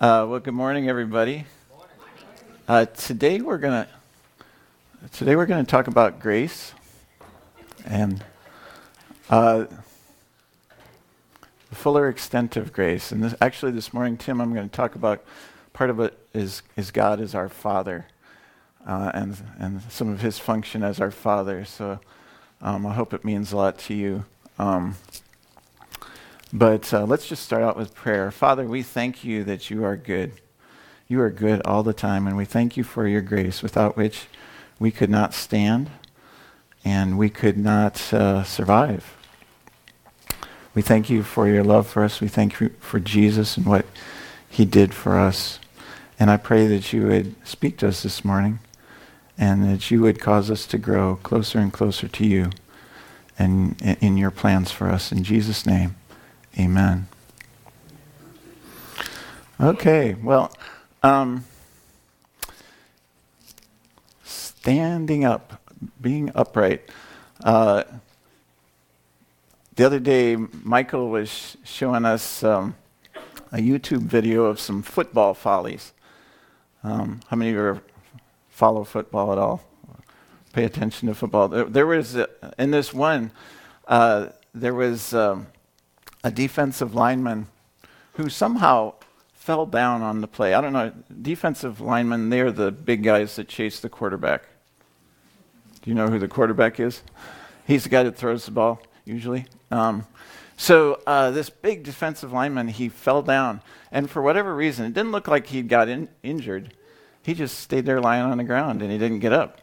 Uh, 0.00 0.24
well, 0.26 0.40
good 0.40 0.54
morning, 0.54 0.88
everybody. 0.88 1.44
Uh, 2.66 2.86
today 2.86 3.42
we're 3.42 3.58
gonna 3.58 3.86
today 5.12 5.36
we're 5.36 5.44
gonna 5.44 5.62
talk 5.62 5.88
about 5.88 6.20
grace 6.20 6.72
and 7.84 8.24
uh, 9.28 9.66
the 11.68 11.74
fuller 11.74 12.08
extent 12.08 12.56
of 12.56 12.72
grace. 12.72 13.12
And 13.12 13.22
this, 13.22 13.34
actually, 13.42 13.72
this 13.72 13.92
morning, 13.92 14.16
Tim, 14.16 14.40
I'm 14.40 14.54
going 14.54 14.70
to 14.70 14.74
talk 14.74 14.94
about 14.94 15.22
part 15.74 15.90
of 15.90 16.00
it 16.00 16.18
is 16.32 16.62
is 16.78 16.90
God 16.90 17.20
as 17.20 17.34
our 17.34 17.50
Father, 17.50 18.06
uh, 18.86 19.10
and 19.12 19.36
and 19.58 19.82
some 19.90 20.08
of 20.08 20.22
His 20.22 20.38
function 20.38 20.82
as 20.82 20.98
our 20.98 21.10
Father. 21.10 21.66
So 21.66 22.00
um, 22.62 22.86
I 22.86 22.94
hope 22.94 23.12
it 23.12 23.22
means 23.22 23.52
a 23.52 23.56
lot 23.58 23.78
to 23.80 23.92
you. 23.92 24.24
Um, 24.58 24.96
but 26.52 26.92
uh, 26.92 27.04
let's 27.04 27.28
just 27.28 27.44
start 27.44 27.62
out 27.62 27.76
with 27.76 27.94
prayer. 27.94 28.30
Father, 28.30 28.66
we 28.66 28.82
thank 28.82 29.24
you 29.24 29.44
that 29.44 29.70
you 29.70 29.84
are 29.84 29.96
good. 29.96 30.32
You 31.08 31.20
are 31.20 31.30
good 31.30 31.62
all 31.64 31.82
the 31.82 31.92
time, 31.92 32.26
and 32.26 32.36
we 32.36 32.44
thank 32.44 32.76
you 32.76 32.84
for 32.84 33.06
your 33.06 33.20
grace, 33.20 33.62
without 33.62 33.96
which 33.96 34.26
we 34.78 34.90
could 34.90 35.10
not 35.10 35.34
stand 35.34 35.90
and 36.84 37.18
we 37.18 37.28
could 37.28 37.58
not 37.58 38.12
uh, 38.12 38.42
survive. 38.42 39.16
We 40.74 40.82
thank 40.82 41.10
you 41.10 41.22
for 41.22 41.46
your 41.46 41.64
love 41.64 41.86
for 41.86 42.02
us. 42.02 42.20
We 42.20 42.28
thank 42.28 42.60
you 42.60 42.70
for 42.80 43.00
Jesus 43.00 43.56
and 43.56 43.66
what 43.66 43.84
he 44.48 44.64
did 44.64 44.94
for 44.94 45.18
us. 45.18 45.58
And 46.18 46.30
I 46.30 46.36
pray 46.36 46.66
that 46.68 46.92
you 46.92 47.06
would 47.06 47.34
speak 47.46 47.76
to 47.78 47.88
us 47.88 48.02
this 48.02 48.24
morning 48.24 48.60
and 49.36 49.64
that 49.64 49.90
you 49.90 50.00
would 50.02 50.20
cause 50.20 50.50
us 50.50 50.66
to 50.66 50.78
grow 50.78 51.16
closer 51.22 51.58
and 51.58 51.72
closer 51.72 52.08
to 52.08 52.26
you 52.26 52.50
and 53.38 53.80
in 54.00 54.16
your 54.16 54.30
plans 54.30 54.70
for 54.70 54.88
us. 54.88 55.12
In 55.12 55.24
Jesus' 55.24 55.66
name. 55.66 55.96
Amen. 56.58 57.06
Okay, 59.60 60.14
well, 60.14 60.52
um, 61.02 61.44
standing 64.24 65.24
up, 65.24 65.62
being 66.00 66.32
upright. 66.34 66.82
Uh, 67.44 67.84
the 69.76 69.86
other 69.86 70.00
day, 70.00 70.36
Michael 70.36 71.08
was 71.08 71.56
showing 71.62 72.04
us 72.04 72.42
um, 72.42 72.74
a 73.52 73.58
YouTube 73.58 74.02
video 74.02 74.46
of 74.46 74.58
some 74.58 74.82
football 74.82 75.34
follies. 75.34 75.92
Um, 76.82 77.20
how 77.28 77.36
many 77.36 77.50
of 77.50 77.56
you 77.56 77.80
follow 78.48 78.82
football 78.82 79.30
at 79.32 79.38
all? 79.38 79.62
Pay 80.52 80.64
attention 80.64 81.06
to 81.08 81.14
football. 81.14 81.46
There, 81.46 81.64
there 81.64 81.86
was, 81.86 82.16
uh, 82.16 82.26
in 82.58 82.72
this 82.72 82.92
one, 82.92 83.30
uh, 83.86 84.30
there 84.52 84.74
was. 84.74 85.14
Um, 85.14 85.46
a 86.22 86.30
defensive 86.30 86.94
lineman 86.94 87.46
who 88.14 88.28
somehow 88.28 88.94
fell 89.32 89.66
down 89.66 90.02
on 90.02 90.20
the 90.20 90.26
play. 90.26 90.54
I 90.54 90.60
don't 90.60 90.72
know. 90.72 90.92
Defensive 91.22 91.80
linemen, 91.80 92.28
they're 92.28 92.52
the 92.52 92.70
big 92.70 93.02
guys 93.02 93.36
that 93.36 93.48
chase 93.48 93.80
the 93.80 93.88
quarterback. 93.88 94.44
Do 95.82 95.90
you 95.90 95.94
know 95.94 96.08
who 96.08 96.18
the 96.18 96.28
quarterback 96.28 96.78
is? 96.78 97.02
He's 97.66 97.84
the 97.84 97.88
guy 97.88 98.02
that 98.02 98.16
throws 98.16 98.44
the 98.44 98.50
ball, 98.50 98.82
usually. 99.04 99.46
Um, 99.70 100.06
so 100.56 101.00
uh, 101.06 101.30
this 101.30 101.48
big 101.48 101.84
defensive 101.84 102.32
lineman, 102.32 102.68
he 102.68 102.90
fell 102.90 103.22
down. 103.22 103.62
And 103.90 104.10
for 104.10 104.20
whatever 104.20 104.54
reason, 104.54 104.84
it 104.84 104.92
didn't 104.92 105.12
look 105.12 105.26
like 105.26 105.46
he 105.46 105.62
got 105.62 105.88
in- 105.88 106.10
injured. 106.22 106.74
He 107.22 107.32
just 107.32 107.58
stayed 107.58 107.86
there 107.86 108.00
lying 108.00 108.24
on 108.24 108.36
the 108.36 108.44
ground 108.44 108.82
and 108.82 108.92
he 108.92 108.98
didn't 108.98 109.20
get 109.20 109.32
up. 109.32 109.60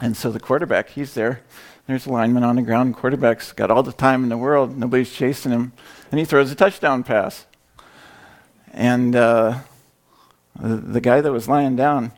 And 0.00 0.16
so 0.16 0.32
the 0.32 0.40
quarterback, 0.40 0.88
he's 0.90 1.14
there 1.14 1.42
there's 1.90 2.06
a 2.06 2.12
lineman 2.12 2.44
on 2.44 2.56
the 2.56 2.62
ground. 2.62 2.94
Quarterback's 2.94 3.52
got 3.52 3.70
all 3.70 3.82
the 3.82 3.92
time 3.92 4.22
in 4.22 4.28
the 4.28 4.38
world. 4.38 4.78
Nobody's 4.78 5.12
chasing 5.12 5.52
him. 5.52 5.72
And 6.10 6.18
he 6.18 6.24
throws 6.24 6.50
a 6.50 6.54
touchdown 6.54 7.02
pass. 7.02 7.46
And 8.72 9.16
uh, 9.16 9.58
the, 10.58 11.00
guy 11.00 11.20
that 11.20 11.32
was 11.32 11.48
lying 11.48 11.76
down 11.76 12.12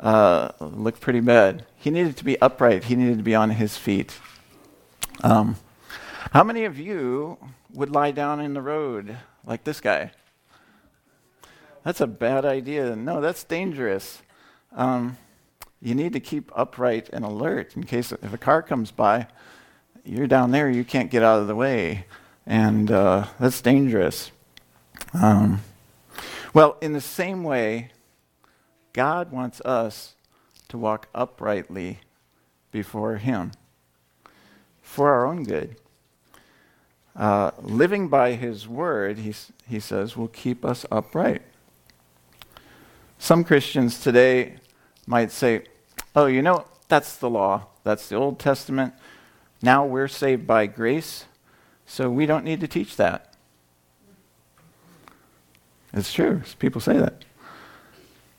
uh, 0.00 0.50
looked 0.60 1.00
pretty 1.00 1.20
bad. 1.20 1.64
He 1.76 1.90
needed 1.90 2.16
to 2.18 2.24
be 2.24 2.40
upright, 2.40 2.84
he 2.84 2.96
needed 2.96 3.18
to 3.18 3.24
be 3.24 3.34
on 3.34 3.50
his 3.50 3.76
feet. 3.76 4.18
Um, 5.22 5.56
how 6.32 6.44
many 6.44 6.64
of 6.64 6.78
you 6.78 7.38
would 7.72 7.90
lie 7.90 8.10
down 8.10 8.40
in 8.40 8.54
the 8.54 8.62
road 8.62 9.16
like 9.46 9.64
this 9.64 9.80
guy? 9.80 10.10
That's 11.82 12.00
a 12.00 12.06
bad 12.06 12.44
idea. 12.44 12.96
No, 12.96 13.20
that's 13.20 13.44
dangerous. 13.44 14.22
Um, 14.72 15.16
you 15.84 15.94
need 15.94 16.14
to 16.14 16.20
keep 16.20 16.50
upright 16.56 17.10
and 17.12 17.26
alert 17.26 17.76
in 17.76 17.84
case 17.84 18.10
if 18.10 18.32
a 18.32 18.38
car 18.38 18.62
comes 18.62 18.90
by, 18.90 19.26
you're 20.02 20.26
down 20.26 20.50
there, 20.50 20.70
you 20.70 20.82
can't 20.82 21.10
get 21.10 21.22
out 21.22 21.40
of 21.40 21.46
the 21.46 21.54
way. 21.54 22.06
And 22.46 22.90
uh, 22.90 23.26
that's 23.38 23.60
dangerous. 23.60 24.32
Um, 25.12 25.60
well, 26.54 26.78
in 26.80 26.94
the 26.94 27.02
same 27.02 27.44
way, 27.44 27.90
God 28.94 29.30
wants 29.30 29.60
us 29.60 30.14
to 30.68 30.78
walk 30.78 31.08
uprightly 31.14 31.98
before 32.72 33.16
Him 33.16 33.52
for 34.80 35.10
our 35.10 35.26
own 35.26 35.44
good. 35.44 35.76
Uh, 37.14 37.50
living 37.60 38.08
by 38.08 38.32
His 38.32 38.66
word, 38.66 39.18
he, 39.18 39.34
he 39.68 39.80
says, 39.80 40.16
will 40.16 40.28
keep 40.28 40.64
us 40.64 40.86
upright. 40.90 41.42
Some 43.18 43.44
Christians 43.44 44.00
today 44.00 44.54
might 45.06 45.30
say, 45.30 45.64
oh, 46.14 46.26
you 46.26 46.42
know, 46.42 46.64
that's 46.88 47.16
the 47.16 47.30
law, 47.30 47.66
that's 47.82 48.08
the 48.08 48.16
Old 48.16 48.38
Testament. 48.38 48.94
Now 49.62 49.84
we're 49.84 50.08
saved 50.08 50.46
by 50.46 50.66
grace, 50.66 51.24
so 51.86 52.10
we 52.10 52.26
don't 52.26 52.44
need 52.44 52.60
to 52.60 52.68
teach 52.68 52.96
that. 52.96 53.34
It's 55.92 56.12
true. 56.12 56.42
People 56.58 56.80
say 56.80 56.98
that. 56.98 57.24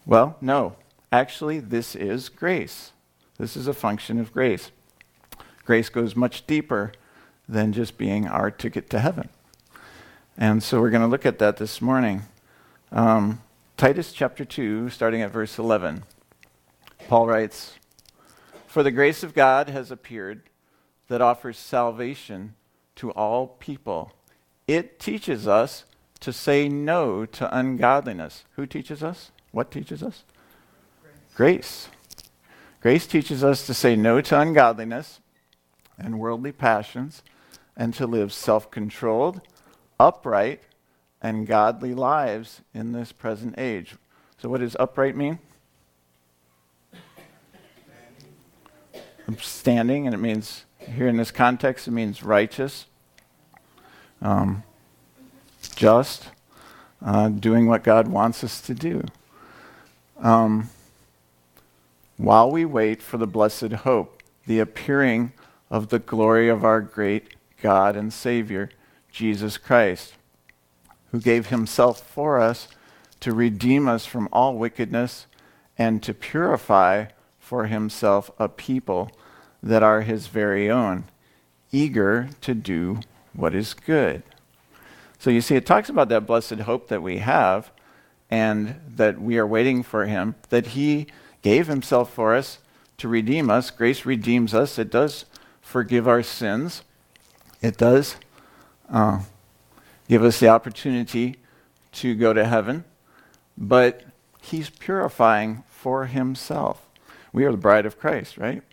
Well, 0.05 0.35
no. 0.41 0.75
Actually, 1.11 1.59
this 1.59 1.95
is 1.95 2.27
grace. 2.27 2.91
This 3.37 3.55
is 3.55 3.67
a 3.67 3.73
function 3.73 4.19
of 4.19 4.33
grace. 4.33 4.71
Grace 5.65 5.89
goes 5.89 6.15
much 6.15 6.45
deeper 6.45 6.91
than 7.47 7.73
just 7.73 7.97
being 7.97 8.27
our 8.27 8.51
ticket 8.51 8.89
to 8.89 8.99
heaven. 8.99 9.29
And 10.37 10.61
so 10.61 10.81
we're 10.81 10.89
going 10.89 11.01
to 11.01 11.07
look 11.07 11.25
at 11.25 11.39
that 11.39 11.57
this 11.57 11.81
morning. 11.81 12.23
Um, 12.91 13.41
Titus 13.77 14.11
chapter 14.11 14.43
2, 14.43 14.89
starting 14.89 15.21
at 15.21 15.31
verse 15.31 15.57
11. 15.57 16.03
Paul 17.07 17.27
writes, 17.27 17.75
For 18.67 18.81
the 18.81 18.91
grace 18.91 19.23
of 19.23 19.33
God 19.33 19.69
has 19.69 19.91
appeared 19.91 20.43
that 21.07 21.21
offers 21.21 21.57
salvation 21.57 22.55
to 22.95 23.11
all 23.11 23.47
people. 23.47 24.11
It 24.67 24.99
teaches 24.99 25.47
us 25.47 25.85
to 26.21 26.33
say 26.33 26.67
no 26.67 27.25
to 27.25 27.57
ungodliness. 27.57 28.45
Who 28.55 28.65
teaches 28.65 29.03
us? 29.03 29.31
What 29.51 29.69
teaches 29.69 30.01
us? 30.01 30.23
Grace. 31.35 31.87
Grace, 31.87 31.89
Grace 32.81 33.07
teaches 33.07 33.43
us 33.43 33.65
to 33.65 33.73
say 33.73 33.95
no 33.95 34.21
to 34.21 34.39
ungodliness 34.39 35.19
and 35.97 36.19
worldly 36.19 36.51
passions 36.51 37.23
and 37.75 37.93
to 37.93 38.07
live 38.07 38.33
self 38.33 38.69
controlled, 38.71 39.41
upright, 39.99 40.61
and 41.21 41.47
godly 41.47 41.93
lives 41.93 42.61
in 42.73 42.91
this 42.91 43.11
present 43.11 43.55
age. 43.57 43.95
So, 44.37 44.49
what 44.49 44.61
does 44.61 44.75
upright 44.79 45.15
mean? 45.15 45.39
Standing, 49.39 50.05
and 50.05 50.13
it 50.13 50.19
means, 50.19 50.65
here 50.79 51.07
in 51.07 51.17
this 51.17 51.31
context, 51.31 51.87
it 51.87 51.91
means 51.91 52.23
righteous, 52.23 52.85
um, 54.21 54.63
just, 55.75 56.29
uh, 57.03 57.29
doing 57.29 57.67
what 57.67 57.83
God 57.83 58.07
wants 58.07 58.43
us 58.43 58.61
to 58.61 58.73
do. 58.73 59.03
Um, 60.19 60.69
while 62.17 62.49
we 62.49 62.65
wait 62.65 63.01
for 63.01 63.17
the 63.17 63.27
blessed 63.27 63.71
hope, 63.71 64.23
the 64.45 64.59
appearing 64.59 65.33
of 65.69 65.89
the 65.89 65.99
glory 65.99 66.47
of 66.49 66.63
our 66.63 66.81
great 66.81 67.35
God 67.61 67.95
and 67.95 68.13
Savior, 68.13 68.69
Jesus 69.11 69.57
Christ, 69.57 70.13
who 71.11 71.19
gave 71.19 71.47
himself 71.47 72.01
for 72.01 72.39
us 72.39 72.67
to 73.21 73.33
redeem 73.33 73.87
us 73.87 74.05
from 74.05 74.29
all 74.31 74.55
wickedness 74.55 75.25
and 75.77 76.01
to 76.03 76.13
purify 76.13 77.05
for 77.45 77.67
himself 77.67 78.31
a 78.39 78.49
people 78.49 79.11
that 79.61 79.83
are 79.83 80.01
his 80.01 80.25
very 80.25 80.69
own, 80.69 81.03
eager 81.71 82.29
to 82.41 82.55
do 82.55 82.99
what 83.33 83.53
is 83.53 83.75
good. 83.75 84.23
So 85.19 85.29
you 85.29 85.41
see, 85.41 85.55
it 85.55 85.65
talks 85.65 85.87
about 85.87 86.09
that 86.09 86.25
blessed 86.25 86.61
hope 86.61 86.87
that 86.87 87.03
we 87.03 87.19
have 87.19 87.71
and 88.31 88.81
that 88.87 89.21
we 89.21 89.37
are 89.37 89.45
waiting 89.45 89.83
for 89.83 90.07
him, 90.07 90.33
that 90.49 90.67
he 90.67 91.05
gave 91.43 91.67
himself 91.67 92.11
for 92.11 92.33
us 92.33 92.57
to 92.97 93.07
redeem 93.07 93.51
us. 93.51 93.69
Grace 93.69 94.05
redeems 94.05 94.55
us, 94.55 94.79
it 94.79 94.89
does 94.89 95.25
forgive 95.61 96.07
our 96.07 96.23
sins, 96.23 96.81
it 97.61 97.77
does 97.77 98.15
uh, 98.89 99.19
give 100.09 100.23
us 100.23 100.39
the 100.39 100.47
opportunity 100.47 101.35
to 101.91 102.15
go 102.15 102.33
to 102.33 102.45
heaven, 102.45 102.83
but 103.55 104.03
he's 104.41 104.71
purifying 104.71 105.63
for 105.69 106.07
himself. 106.07 106.84
We 107.35 107.43
are 107.43 107.51
the 107.51 107.57
bride 107.57 107.85
of 107.85 107.99
Christ, 107.99 108.37
right? 108.37 108.63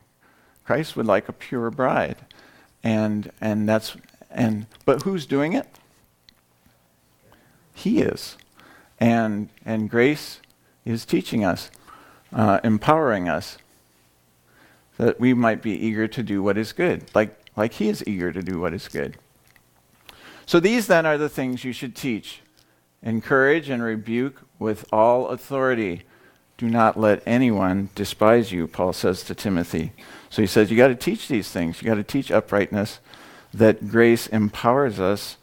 Christ 0.64 0.97
would 0.97 1.06
like 1.06 1.29
a 1.29 1.32
pure 1.32 1.70
bride. 1.70 2.17
And 2.85 3.31
and 3.41 3.69
that's 3.69 3.97
and 4.31 4.67
but 4.85 5.03
who's 5.03 5.26
doing 5.26 5.53
it? 5.53 5.67
He 7.75 8.00
is. 8.00 8.37
And, 9.00 9.49
and 9.64 9.91
grace 9.91 10.41
is 10.85 11.05
teaching 11.05 11.44
us, 11.44 11.70
uh, 12.32 12.61
empowering 12.62 13.29
us, 13.29 13.59
that 14.99 15.19
we 15.19 15.35
might 15.35 15.62
be 15.62 15.73
eager 15.73 16.06
to 16.06 16.23
do 16.23 16.43
what 16.43 16.56
is 16.56 16.73
good, 16.73 17.12
like, 17.15 17.37
like 17.56 17.73
He 17.73 17.88
is 17.88 18.05
eager 18.06 18.31
to 18.31 18.43
do 18.43 18.61
what 18.61 18.73
is 18.73 18.87
good. 18.87 19.17
So 20.47 20.61
these 20.61 20.87
then 20.87 21.06
are 21.06 21.19
the 21.19 21.29
things 21.29 21.65
you 21.65 21.73
should 21.73 21.97
teach 21.97 22.41
encourage 23.03 23.69
and 23.69 23.82
rebuke 23.82 24.43
with 24.61 24.87
all 24.93 25.26
authority. 25.26 26.03
Do 26.58 26.69
not 26.69 26.99
let 26.99 27.22
anyone 27.26 27.88
despise 27.94 28.52
you, 28.52 28.69
Paul 28.69 28.93
says 28.93 29.22
to 29.25 29.34
Timothy. 29.34 29.93
So 30.31 30.43
he 30.43 30.46
says, 30.46 30.70
You 30.70 30.76
got 30.76 30.88
to 30.88 30.94
teach 30.94 31.28
these 31.28 31.50
things. 31.50 31.82
You 31.82 31.87
got 31.87 31.96
to 31.96 32.04
teach 32.04 32.31
uprightness, 32.31 33.00
that 33.52 33.88
grace 33.88 34.26
empowers 34.26 35.00
us 35.00 35.37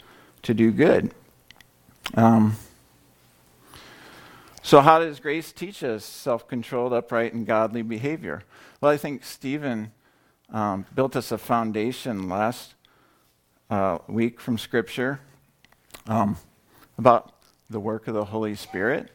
to 0.43 0.53
do 0.53 0.71
good. 0.71 1.11
Um, 2.15 2.55
so, 4.61 4.81
how 4.81 4.99
does 4.99 5.19
grace 5.19 5.51
teach 5.51 5.83
us 5.83 6.05
self 6.05 6.47
controlled, 6.47 6.93
upright, 6.93 7.33
and 7.33 7.45
godly 7.45 7.81
behavior? 7.81 8.43
Well, 8.81 8.91
I 8.91 8.97
think 8.97 9.23
Stephen 9.23 9.91
um, 10.51 10.85
built 10.93 11.15
us 11.15 11.31
a 11.31 11.37
foundation 11.37 12.29
last 12.29 12.75
uh, 13.69 13.99
week 14.07 14.39
from 14.39 14.57
Scripture 14.57 15.19
um, 16.07 16.37
about 16.97 17.33
the 17.69 17.79
work 17.79 18.07
of 18.07 18.13
the 18.13 18.25
Holy 18.25 18.55
Spirit 18.55 19.09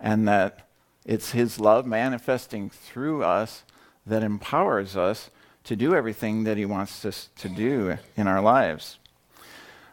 and 0.00 0.26
that 0.28 0.68
it's 1.04 1.32
His 1.32 1.58
love 1.58 1.86
manifesting 1.86 2.70
through 2.70 3.24
us 3.24 3.64
that 4.06 4.22
empowers 4.22 4.96
us 4.96 5.30
to 5.64 5.76
do 5.76 5.94
everything 5.94 6.44
that 6.44 6.56
He 6.56 6.64
wants 6.64 7.04
us 7.04 7.28
to 7.36 7.48
do 7.48 7.98
in 8.16 8.26
our 8.26 8.40
lives. 8.40 8.98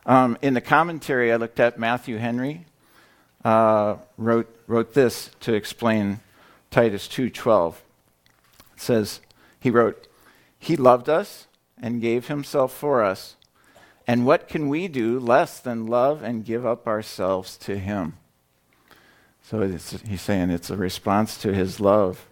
Um, 0.05 0.37
in 0.41 0.53
the 0.53 0.61
commentary, 0.61 1.31
I 1.31 1.35
looked 1.35 1.59
at 1.59 1.77
Matthew 1.77 2.17
Henry. 2.17 2.65
Uh, 3.45 3.95
wrote 4.17 4.53
wrote 4.67 4.93
this 4.93 5.31
to 5.39 5.53
explain 5.53 6.19
Titus 6.71 7.07
two 7.07 7.29
twelve. 7.29 7.81
It 8.75 8.81
says 8.81 9.21
he 9.59 9.69
wrote, 9.69 10.07
"He 10.59 10.75
loved 10.75 11.07
us 11.07 11.47
and 11.81 12.01
gave 12.01 12.27
Himself 12.27 12.73
for 12.73 13.01
us, 13.01 13.37
and 14.05 14.25
what 14.25 14.49
can 14.49 14.67
we 14.67 14.89
do 14.89 15.19
less 15.19 15.59
than 15.59 15.87
love 15.87 16.21
and 16.21 16.43
give 16.43 16.65
up 16.65 16.85
ourselves 16.85 17.55
to 17.59 17.77
Him?" 17.79 18.17
So 19.49 19.61
he's 19.61 20.21
saying 20.21 20.51
it's 20.51 20.69
a 20.69 20.77
response 20.77 21.35
to 21.39 21.51
His 21.51 21.79
love. 21.79 22.27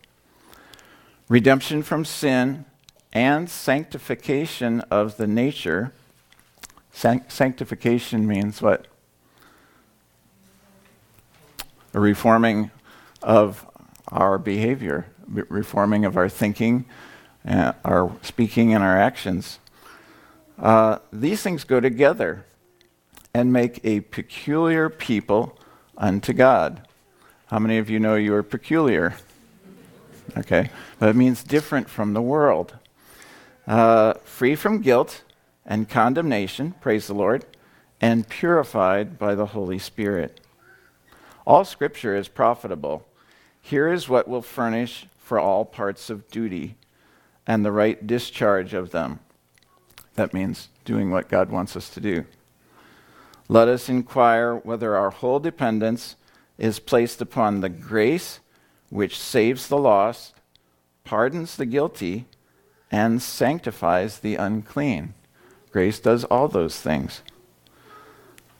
Redemption 1.27 1.81
from 1.81 2.05
sin 2.05 2.65
and 3.11 3.49
sanctification 3.49 4.81
of 4.91 5.17
the 5.17 5.25
nature. 5.25 5.93
sanctification 6.91 8.27
means 8.27 8.61
what? 8.61 8.85
A 11.95 11.99
reforming 11.99 12.69
of 13.23 13.65
our 14.09 14.37
behavior, 14.37 15.07
reforming 15.27 16.05
of 16.05 16.17
our 16.17 16.29
thinking, 16.29 16.85
uh, 17.47 17.73
our 17.83 18.11
speaking, 18.21 18.75
and 18.75 18.83
our 18.83 18.95
actions. 18.95 19.57
Uh, 20.59 20.99
these 21.11 21.41
things 21.41 21.63
go 21.63 21.79
together 21.79 22.45
and 23.33 23.51
make 23.51 23.83
a 23.83 24.01
peculiar 24.01 24.87
people 24.87 25.57
unto 25.97 26.31
God. 26.31 26.86
How 27.47 27.59
many 27.59 27.77
of 27.77 27.89
you 27.89 27.99
know 27.99 28.15
you 28.15 28.33
are 28.35 28.43
peculiar? 28.43 29.15
Okay, 30.37 30.69
it 30.99 31.15
means 31.15 31.43
different 31.43 31.89
from 31.89 32.13
the 32.13 32.21
world 32.21 32.75
uh, 33.67 34.13
free 34.23 34.55
from 34.55 34.81
guilt 34.81 35.23
and 35.65 35.89
condemnation, 35.89 36.73
praise 36.79 37.07
the 37.07 37.13
Lord, 37.13 37.45
and 37.99 38.27
purified 38.27 39.19
by 39.19 39.35
the 39.35 39.47
Holy 39.47 39.79
Spirit. 39.79 40.39
All 41.45 41.65
scripture 41.65 42.15
is 42.15 42.27
profitable. 42.27 43.05
Here 43.61 43.91
is 43.91 44.07
what 44.07 44.27
will 44.27 44.41
furnish 44.41 45.07
for 45.17 45.39
all 45.39 45.65
parts 45.65 46.09
of 46.09 46.29
duty 46.29 46.75
and 47.45 47.65
the 47.65 47.71
right 47.71 48.05
discharge 48.05 48.73
of 48.73 48.91
them. 48.91 49.19
That 50.15 50.33
means 50.33 50.69
doing 50.85 51.11
what 51.11 51.29
God 51.29 51.49
wants 51.49 51.75
us 51.75 51.89
to 51.91 51.99
do. 51.99 52.25
Let 53.49 53.67
us 53.67 53.89
inquire 53.89 54.55
whether 54.55 54.95
our 54.95 55.09
whole 55.09 55.39
dependence 55.39 56.15
is 56.57 56.79
placed 56.79 57.21
upon 57.21 57.61
the 57.61 57.69
grace 57.69 58.39
which 58.89 59.19
saves 59.19 59.67
the 59.67 59.77
lost, 59.77 60.33
pardons 61.03 61.55
the 61.55 61.65
guilty, 61.65 62.25
and 62.91 63.21
sanctifies 63.21 64.19
the 64.19 64.35
unclean. 64.35 65.13
Grace 65.71 65.99
does 65.99 66.23
all 66.25 66.47
those 66.47 66.79
things. 66.79 67.21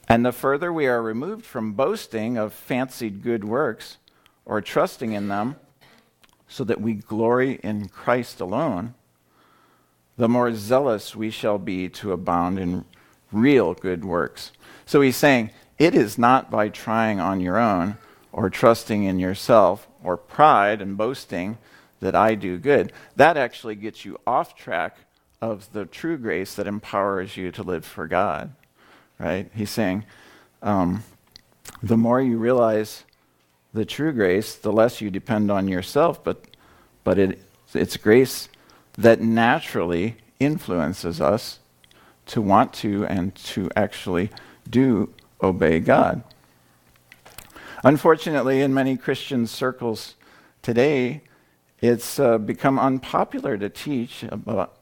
And 0.09 0.25
the 0.25 0.31
further 0.31 0.71
we 0.71 0.87
are 0.87 1.01
removed 1.01 1.45
from 1.45 1.73
boasting 1.73 2.37
of 2.37 2.53
fancied 2.53 3.23
good 3.23 3.43
works 3.43 3.97
or 4.45 4.61
trusting 4.61 5.11
in 5.13 5.27
them, 5.27 5.57
so 6.47 6.63
that 6.63 6.79
we 6.79 6.93
glory 6.93 7.59
in 7.63 7.89
Christ 7.89 8.39
alone, 8.39 8.93
the 10.15 10.29
more 10.29 10.53
zealous 10.53 11.15
we 11.15 11.29
shall 11.29 11.57
be 11.57 11.89
to 11.89 12.13
abound 12.13 12.57
in 12.57 12.85
real 13.31 13.73
good 13.73 14.05
works. 14.05 14.53
So 14.85 15.01
he's 15.01 15.17
saying, 15.17 15.51
it 15.79 15.95
is 15.95 16.17
not 16.17 16.49
by 16.49 16.69
trying 16.69 17.19
on 17.19 17.39
your 17.39 17.57
own 17.57 17.97
or 18.31 18.49
trusting 18.49 19.03
in 19.03 19.19
yourself 19.19 19.87
or 20.03 20.17
pride 20.17 20.81
and 20.81 20.97
boasting 20.97 21.57
that 21.99 22.15
I 22.15 22.35
do 22.35 22.57
good, 22.57 22.91
that 23.15 23.37
actually 23.37 23.75
gets 23.75 24.05
you 24.05 24.19
off 24.25 24.55
track 24.55 24.97
of 25.41 25.71
the 25.73 25.85
true 25.85 26.17
grace 26.17 26.55
that 26.55 26.67
empowers 26.67 27.37
you 27.37 27.51
to 27.51 27.63
live 27.63 27.85
for 27.85 28.07
God. 28.07 28.53
Right? 29.19 29.49
He's 29.55 29.71
saying, 29.71 30.05
um, 30.61 31.03
the 31.81 31.97
more 31.97 32.21
you 32.21 32.37
realize 32.37 33.03
the 33.73 33.85
true 33.85 34.11
grace, 34.11 34.55
the 34.55 34.71
less 34.71 35.01
you 35.01 35.09
depend 35.09 35.51
on 35.51 35.67
yourself, 35.67 36.23
but, 36.23 36.45
but 37.03 37.17
it, 37.17 37.39
it's 37.73 37.97
grace 37.97 38.49
that 38.97 39.21
naturally 39.21 40.17
influences 40.39 41.21
us 41.21 41.59
to 42.27 42.41
want 42.41 42.73
to 42.73 43.05
and 43.05 43.33
to 43.35 43.69
actually 43.75 44.29
do 44.69 45.13
obey 45.41 45.79
God. 45.79 46.23
Unfortunately, 47.83 48.61
in 48.61 48.73
many 48.73 48.97
Christian 48.97 49.47
circles 49.47 50.15
today, 50.61 51.21
it's 51.79 52.19
uh, 52.19 52.37
become 52.37 52.79
unpopular 52.79 53.57
to 53.57 53.69
teach 53.69 54.23
about 54.23 54.77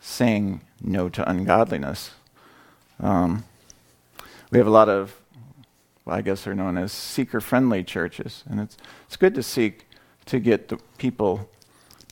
saying 0.00 0.60
no 0.80 1.08
to 1.08 1.28
ungodliness. 1.28 2.12
Um, 3.00 3.44
we 4.50 4.58
have 4.58 4.66
a 4.66 4.70
lot 4.70 4.88
of, 4.88 5.20
well, 6.04 6.16
I 6.16 6.22
guess 6.22 6.44
they're 6.44 6.54
known 6.54 6.78
as 6.78 6.92
seeker 6.92 7.40
friendly 7.40 7.82
churches, 7.82 8.44
and 8.48 8.60
it's, 8.60 8.76
it's 9.06 9.16
good 9.16 9.34
to 9.34 9.42
seek 9.42 9.86
to 10.26 10.38
get 10.38 10.68
the 10.68 10.78
people, 10.98 11.50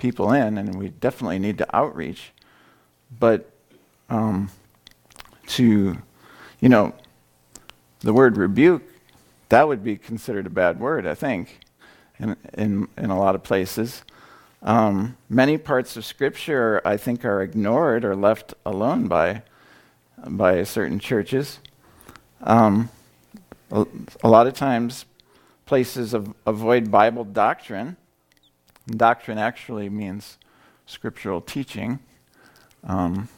people 0.00 0.32
in, 0.32 0.58
and 0.58 0.76
we 0.76 0.88
definitely 0.88 1.38
need 1.38 1.58
to 1.58 1.76
outreach. 1.76 2.32
But 3.18 3.50
um, 4.10 4.50
to, 5.48 5.96
you 6.60 6.68
know, 6.68 6.94
the 8.04 8.12
word 8.12 8.37
rebuke, 8.37 8.82
that 9.49 9.66
would 9.66 9.82
be 9.82 9.96
considered 9.96 10.46
a 10.46 10.50
bad 10.50 10.78
word, 10.78 11.06
I 11.06 11.14
think, 11.14 11.58
in, 12.18 12.37
in, 12.52 12.88
in 12.99 13.11
a 13.11 13.18
lot 13.18 13.34
of 13.34 13.42
places. 13.42 14.04
Um, 14.62 15.16
many 15.28 15.56
parts 15.56 15.96
of 15.96 16.04
Scripture, 16.04 16.82
I 16.84 16.99
think, 16.99 17.25
are 17.25 17.40
ignored 17.42 18.04
or 18.04 18.14
left 18.14 18.52
alone 18.66 19.08
by, 19.08 19.42
by 20.18 20.64
certain 20.64 20.99
churches. 20.99 21.61
Um, 22.42 22.90
a, 23.70 24.28
lot 24.28 24.46
of 24.46 24.52
times, 24.52 25.06
places 25.64 26.12
of, 26.12 26.34
avoid 26.46 26.90
Bible 26.90 27.25
doctrine. 27.25 27.96
Doctrine 28.87 29.38
actually 29.38 29.88
means 29.88 30.37
scriptural 30.84 31.40
teaching. 31.40 32.00
Um, 32.87 33.28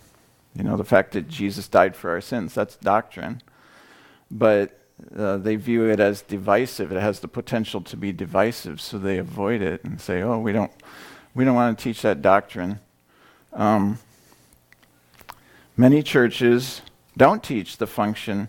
you 0.56 0.64
know, 0.64 0.76
the 0.76 0.84
fact 0.84 1.12
that 1.12 1.28
Jesus 1.28 1.68
died 1.68 1.94
for 1.94 2.10
our 2.10 2.20
sins, 2.20 2.52
that's 2.54 2.76
doctrine. 2.76 3.42
But 4.30 4.78
uh, 5.16 5.36
they 5.36 5.56
view 5.56 5.84
it 5.88 6.00
as 6.00 6.22
divisive. 6.22 6.90
It 6.90 7.00
has 7.00 7.20
the 7.20 7.28
potential 7.28 7.80
to 7.82 7.96
be 7.96 8.12
divisive, 8.12 8.80
so 8.80 8.98
they 8.98 9.18
avoid 9.18 9.62
it 9.62 9.84
and 9.84 10.00
say, 10.00 10.22
oh, 10.22 10.38
we 10.38 10.52
don't 10.52 10.72
we 11.34 11.44
don't 11.44 11.54
want 11.54 11.78
to 11.78 11.84
teach 11.84 12.00
that 12.02 12.22
doctrine. 12.22 12.80
Um, 13.52 13.98
many 15.76 16.02
churches 16.02 16.80
don't 17.16 17.42
teach 17.42 17.76
the 17.76 17.86
function 17.86 18.48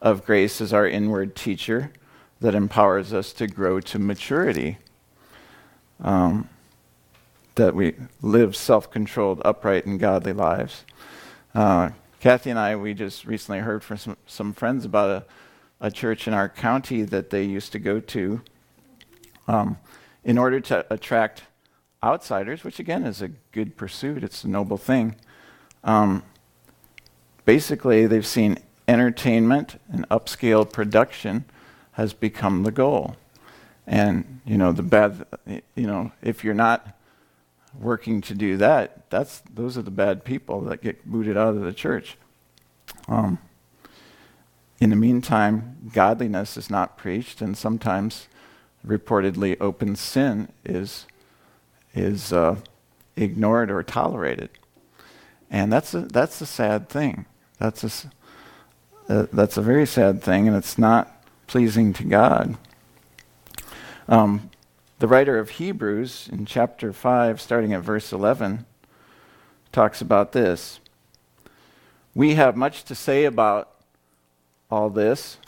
of 0.00 0.24
grace 0.24 0.60
as 0.60 0.72
our 0.72 0.86
inward 0.86 1.34
teacher 1.34 1.92
that 2.40 2.54
empowers 2.54 3.12
us 3.12 3.32
to 3.34 3.48
grow 3.48 3.80
to 3.80 3.98
maturity. 3.98 4.78
Um, 6.00 6.48
that 7.56 7.74
we 7.74 7.94
live 8.22 8.54
self 8.54 8.88
controlled, 8.88 9.42
upright, 9.44 9.84
and 9.84 9.98
godly 9.98 10.32
lives. 10.32 10.84
Uh, 11.54 11.90
Kathy 12.20 12.50
and 12.50 12.58
I, 12.58 12.74
we 12.74 12.94
just 12.94 13.24
recently 13.26 13.60
heard 13.60 13.84
from 13.84 13.96
some, 13.96 14.16
some 14.26 14.52
friends 14.52 14.84
about 14.84 15.24
a, 15.80 15.86
a, 15.86 15.90
church 15.90 16.26
in 16.26 16.34
our 16.34 16.48
county 16.48 17.02
that 17.02 17.30
they 17.30 17.44
used 17.44 17.70
to 17.72 17.78
go 17.78 18.00
to 18.00 18.40
um, 19.46 19.78
in 20.24 20.36
order 20.36 20.58
to 20.58 20.84
attract 20.90 21.44
outsiders, 22.02 22.64
which 22.64 22.80
again 22.80 23.04
is 23.04 23.22
a 23.22 23.28
good 23.52 23.76
pursuit, 23.76 24.24
it's 24.24 24.42
a 24.42 24.48
noble 24.48 24.76
thing. 24.76 25.14
Um, 25.84 26.24
basically, 27.44 28.08
they've 28.08 28.26
seen 28.26 28.58
entertainment 28.88 29.80
and 29.88 30.08
upscale 30.08 30.70
production 30.70 31.44
has 31.92 32.12
become 32.14 32.64
the 32.64 32.72
goal. 32.72 33.14
And, 33.86 34.40
you 34.44 34.58
know, 34.58 34.72
the 34.72 34.82
bad, 34.82 35.24
you 35.46 35.86
know, 35.86 36.10
if 36.20 36.42
you're 36.42 36.52
not 36.52 36.97
working 37.78 38.20
to 38.22 38.34
do 38.34 38.56
that, 38.56 39.10
that's, 39.10 39.42
those 39.52 39.76
are 39.76 39.82
the 39.82 39.90
bad 39.90 40.24
people 40.24 40.60
that 40.62 40.82
get 40.82 41.04
booted 41.06 41.36
out 41.36 41.54
of 41.54 41.60
the 41.60 41.72
church. 41.72 42.16
Um, 43.08 43.38
in 44.80 44.90
the 44.90 44.96
meantime, 44.96 45.90
godliness 45.92 46.56
is 46.56 46.70
not 46.70 46.96
preached, 46.96 47.40
and 47.40 47.56
sometimes 47.56 48.28
reportedly 48.86 49.56
open 49.60 49.96
sin 49.96 50.48
is, 50.64 51.06
is 51.94 52.32
uh, 52.32 52.56
ignored 53.16 53.70
or 53.70 53.82
tolerated. 53.82 54.50
And 55.50 55.72
that's 55.72 55.94
a, 55.94 56.02
that's 56.02 56.40
a 56.40 56.46
sad 56.46 56.88
thing. 56.88 57.26
That's 57.58 57.82
a, 57.82 58.10
uh, 59.12 59.26
that's 59.32 59.56
a 59.56 59.62
very 59.62 59.86
sad 59.86 60.22
thing, 60.22 60.46
and 60.46 60.56
it's 60.56 60.78
not 60.78 61.24
pleasing 61.46 61.92
to 61.94 62.04
God. 62.04 62.56
Um, 64.06 64.50
the 64.98 65.08
writer 65.08 65.38
of 65.38 65.50
Hebrews 65.50 66.28
in 66.32 66.44
chapter 66.44 66.92
5, 66.92 67.40
starting 67.40 67.72
at 67.72 67.82
verse 67.82 68.12
11, 68.12 68.66
talks 69.70 70.00
about 70.00 70.32
this. 70.32 70.80
We 72.14 72.34
have 72.34 72.56
much 72.56 72.82
to 72.84 72.96
say 72.96 73.24
about 73.24 73.70
all 74.70 74.90
this, 74.90 75.38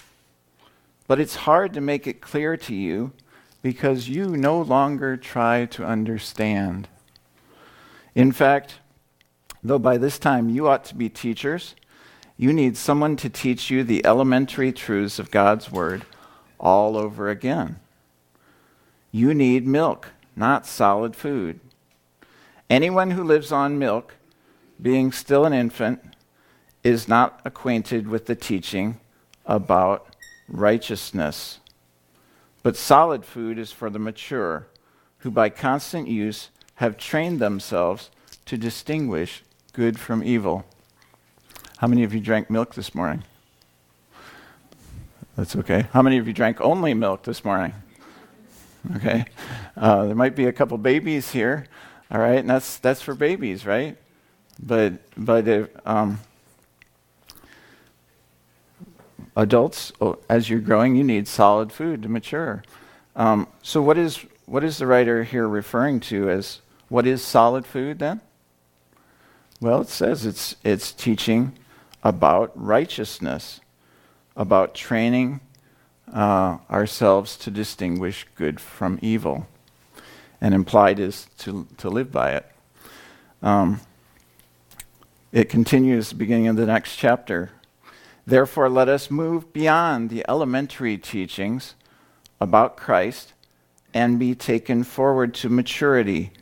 but 1.08 1.18
it's 1.18 1.34
hard 1.34 1.72
to 1.74 1.80
make 1.80 2.06
it 2.06 2.20
clear 2.20 2.56
to 2.58 2.74
you 2.74 3.12
because 3.60 4.08
you 4.08 4.36
no 4.36 4.62
longer 4.62 5.16
try 5.16 5.66
to 5.66 5.84
understand. 5.84 6.86
In 8.14 8.30
fact, 8.30 8.76
though 9.64 9.80
by 9.80 9.98
this 9.98 10.18
time 10.18 10.48
you 10.48 10.68
ought 10.68 10.84
to 10.84 10.94
be 10.94 11.08
teachers, 11.08 11.74
you 12.36 12.52
need 12.52 12.76
someone 12.76 13.16
to 13.16 13.28
teach 13.28 13.68
you 13.68 13.82
the 13.82 14.06
elementary 14.06 14.72
truths 14.72 15.18
of 15.18 15.32
God's 15.32 15.72
Word 15.72 16.06
all 16.60 16.96
over 16.96 17.28
again. 17.28 17.80
You 19.12 19.34
need 19.34 19.66
milk, 19.66 20.08
not 20.36 20.66
solid 20.66 21.16
food. 21.16 21.60
Anyone 22.68 23.12
who 23.12 23.24
lives 23.24 23.50
on 23.50 23.78
milk, 23.78 24.14
being 24.80 25.10
still 25.10 25.44
an 25.44 25.52
infant, 25.52 26.00
is 26.84 27.08
not 27.08 27.40
acquainted 27.44 28.08
with 28.08 28.26
the 28.26 28.36
teaching 28.36 29.00
about 29.44 30.06
righteousness. 30.48 31.58
But 32.62 32.76
solid 32.76 33.24
food 33.24 33.58
is 33.58 33.72
for 33.72 33.90
the 33.90 33.98
mature, 33.98 34.66
who 35.18 35.30
by 35.30 35.48
constant 35.48 36.08
use 36.08 36.50
have 36.76 36.96
trained 36.96 37.40
themselves 37.40 38.10
to 38.46 38.56
distinguish 38.56 39.42
good 39.72 39.98
from 39.98 40.22
evil. 40.22 40.64
How 41.78 41.86
many 41.86 42.04
of 42.04 42.14
you 42.14 42.20
drank 42.20 42.50
milk 42.50 42.74
this 42.74 42.94
morning? 42.94 43.24
That's 45.36 45.56
okay. 45.56 45.86
How 45.92 46.02
many 46.02 46.18
of 46.18 46.26
you 46.26 46.32
drank 46.32 46.60
only 46.60 46.94
milk 46.94 47.22
this 47.24 47.44
morning? 47.44 47.72
Okay. 48.96 49.24
Uh, 49.76 50.06
there 50.06 50.14
might 50.14 50.34
be 50.34 50.46
a 50.46 50.52
couple 50.52 50.76
babies 50.78 51.30
here, 51.30 51.66
all 52.10 52.20
right, 52.20 52.38
and 52.38 52.48
that's 52.48 52.78
that's 52.78 53.02
for 53.02 53.14
babies, 53.14 53.66
right? 53.66 53.96
But 54.62 54.94
but 55.16 55.46
if, 55.46 55.68
um, 55.86 56.20
adults, 59.36 59.92
oh, 60.00 60.18
as 60.28 60.50
you're 60.50 60.60
growing, 60.60 60.96
you 60.96 61.04
need 61.04 61.28
solid 61.28 61.72
food 61.72 62.02
to 62.02 62.08
mature. 62.08 62.62
Um, 63.16 63.46
so 63.62 63.82
what 63.82 63.98
is 63.98 64.24
what 64.46 64.64
is 64.64 64.78
the 64.78 64.86
writer 64.86 65.24
here 65.24 65.46
referring 65.46 66.00
to 66.00 66.30
as 66.30 66.60
what 66.88 67.06
is 67.06 67.22
solid 67.22 67.66
food 67.66 67.98
then? 67.98 68.20
Well, 69.60 69.82
it 69.82 69.88
says 69.88 70.24
it's 70.24 70.56
it's 70.64 70.92
teaching 70.92 71.52
about 72.02 72.50
righteousness, 72.54 73.60
about 74.36 74.74
training 74.74 75.40
uh, 76.12 76.58
ourselves 76.70 77.36
to 77.38 77.50
distinguish 77.50 78.26
good 78.34 78.60
from 78.60 78.98
evil. 79.02 79.46
And 80.40 80.54
implied 80.54 80.98
is 80.98 81.26
to, 81.38 81.66
to 81.78 81.88
live 81.88 82.10
by 82.10 82.32
it. 82.32 82.50
Um, 83.42 83.80
it 85.32 85.48
continues, 85.48 86.12
beginning 86.12 86.48
of 86.48 86.56
the 86.56 86.66
next 86.66 86.96
chapter. 86.96 87.50
Therefore, 88.26 88.68
let 88.68 88.88
us 88.88 89.10
move 89.10 89.52
beyond 89.52 90.10
the 90.10 90.24
elementary 90.28 90.98
teachings 90.98 91.74
about 92.40 92.76
Christ 92.76 93.32
and 93.92 94.18
be 94.18 94.34
taken 94.34 94.84
forward 94.84 95.34
to 95.34 95.48
maturity, 95.48 96.32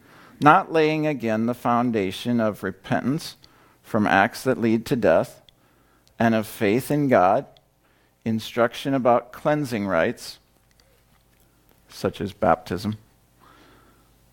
not 0.40 0.72
laying 0.72 1.06
again 1.06 1.46
the 1.46 1.54
foundation 1.54 2.40
of 2.40 2.62
repentance 2.62 3.36
from 3.82 4.06
acts 4.06 4.44
that 4.44 4.60
lead 4.60 4.86
to 4.86 4.96
death 4.96 5.42
and 6.18 6.34
of 6.34 6.46
faith 6.46 6.90
in 6.90 7.08
God, 7.08 7.46
instruction 8.28 8.94
about 8.94 9.32
cleansing 9.32 9.86
rites, 9.86 10.38
such 11.88 12.20
as 12.20 12.32
baptism, 12.32 12.96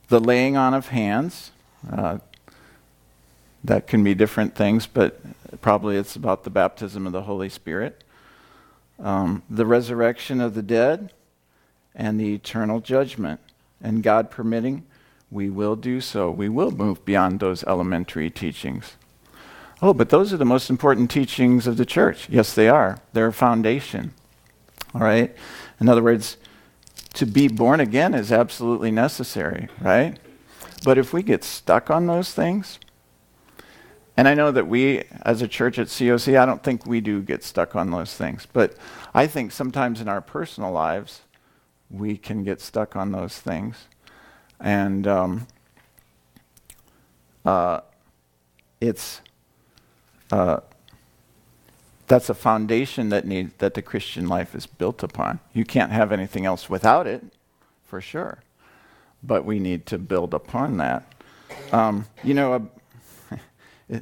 the 0.09 0.19
laying 0.19 0.55
on 0.55 0.73
of 0.73 0.89
hands. 0.89 1.51
Uh, 1.91 2.19
that 3.63 3.87
can 3.87 4.03
be 4.03 4.13
different 4.13 4.53
things, 4.53 4.85
but 4.85 5.19
probably 5.61 5.97
it's 5.97 6.15
about 6.15 6.43
the 6.43 6.51
baptism 6.51 7.07
of 7.07 7.13
the 7.13 7.23
Holy 7.23 7.49
Spirit, 7.49 8.03
um, 8.99 9.41
the 9.49 9.65
resurrection 9.65 10.39
of 10.39 10.53
the 10.53 10.61
dead, 10.61 11.11
and 11.95 12.19
the 12.19 12.33
eternal 12.33 12.79
judgment. 12.79 13.39
And 13.81 14.03
God 14.03 14.29
permitting, 14.29 14.85
we 15.31 15.49
will 15.49 15.75
do 15.75 15.99
so. 15.99 16.29
We 16.29 16.49
will 16.49 16.71
move 16.71 17.03
beyond 17.05 17.39
those 17.39 17.63
elementary 17.63 18.29
teachings. 18.29 18.97
Oh, 19.85 19.93
but 19.93 20.09
those 20.09 20.33
are 20.33 20.37
the 20.37 20.45
most 20.45 20.71
important 20.71 21.11
teachings 21.11 21.67
of 21.67 21.77
the 21.77 21.85
church. 21.85 22.27
Yes, 22.27 22.55
they 22.55 22.67
are. 22.67 22.97
They're 23.13 23.27
a 23.27 23.31
foundation. 23.31 24.15
All 24.95 25.01
right? 25.01 25.35
In 25.79 25.87
other 25.87 26.01
words, 26.01 26.37
to 27.13 27.27
be 27.27 27.47
born 27.47 27.79
again 27.79 28.15
is 28.15 28.31
absolutely 28.31 28.89
necessary, 28.89 29.67
right? 29.79 30.17
But 30.83 30.97
if 30.97 31.13
we 31.13 31.21
get 31.21 31.43
stuck 31.43 31.91
on 31.91 32.07
those 32.07 32.33
things, 32.33 32.79
and 34.17 34.27
I 34.27 34.33
know 34.33 34.49
that 34.49 34.65
we, 34.65 35.03
as 35.21 35.43
a 35.43 35.47
church 35.47 35.77
at 35.77 35.85
COC, 35.85 36.35
I 36.35 36.47
don't 36.47 36.63
think 36.63 36.87
we 36.87 36.99
do 36.99 37.21
get 37.21 37.43
stuck 37.43 37.75
on 37.75 37.91
those 37.91 38.15
things, 38.15 38.47
but 38.51 38.75
I 39.13 39.27
think 39.27 39.51
sometimes 39.51 40.01
in 40.01 40.07
our 40.07 40.19
personal 40.19 40.71
lives, 40.71 41.21
we 41.91 42.17
can 42.17 42.43
get 42.43 42.59
stuck 42.59 42.95
on 42.95 43.11
those 43.11 43.37
things. 43.37 43.85
And 44.59 45.05
um, 45.05 45.45
uh, 47.45 47.81
it's 48.81 49.21
uh, 50.31 50.59
that's 52.07 52.29
a 52.29 52.33
foundation 52.33 53.09
that 53.09 53.25
need, 53.25 53.57
that 53.59 53.73
the 53.73 53.81
Christian 53.81 54.27
life 54.27 54.53
is 54.53 54.65
built 54.65 55.03
upon. 55.03 55.39
You 55.53 55.65
can't 55.65 55.91
have 55.91 56.11
anything 56.11 56.45
else 56.45 56.69
without 56.69 57.07
it, 57.07 57.23
for 57.83 57.99
sure. 58.01 58.43
But 59.23 59.45
we 59.45 59.59
need 59.59 59.85
to 59.87 59.97
build 59.97 60.33
upon 60.33 60.77
that. 60.77 61.11
Um, 61.71 62.05
you 62.23 62.33
know, 62.33 62.69
a, 63.91 64.01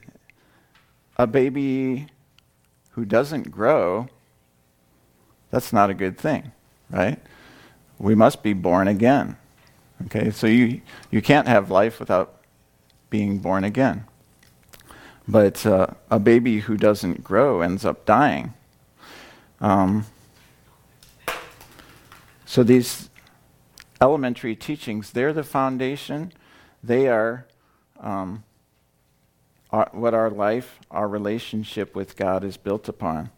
a 1.18 1.28
baby 1.28 2.08
who 2.92 3.06
doesn't 3.06 3.52
grow, 3.52 4.10
that's 5.50 5.72
not 5.72 5.90
a 5.90 5.94
good 5.94 6.18
thing, 6.18 6.52
right? 6.90 7.20
We 8.00 8.16
must 8.16 8.44
be 8.44 8.54
born 8.54 8.88
again. 8.88 9.38
Okay, 10.06 10.32
so 10.32 10.48
you, 10.48 10.82
you 11.10 11.22
can't 11.22 11.48
have 11.48 11.72
life 11.72 12.00
without 12.00 12.42
being 13.10 13.38
born 13.38 13.64
again. 13.64 14.06
But 15.28 15.66
uh, 15.66 15.88
a 16.10 16.20
baby 16.20 16.60
who 16.62 16.78
doesn't 16.78 17.24
grow 17.24 17.62
ends 17.62 17.86
up 17.86 18.06
dying. 18.06 18.54
Um, 19.62 20.06
so 22.46 22.64
these 22.64 23.10
elementary 24.02 24.56
teachings, 24.56 25.12
they're 25.12 25.34
the 25.34 25.44
foundation. 25.44 26.34
They 26.84 27.08
are 27.08 27.46
um, 28.02 28.44
what 29.92 30.14
our 30.14 30.30
life, 30.30 30.80
our 30.92 31.08
relationship 31.08 31.96
with 31.96 32.18
God 32.18 32.44
is 32.44 32.58
built 32.58 32.90
upon. 32.90 33.32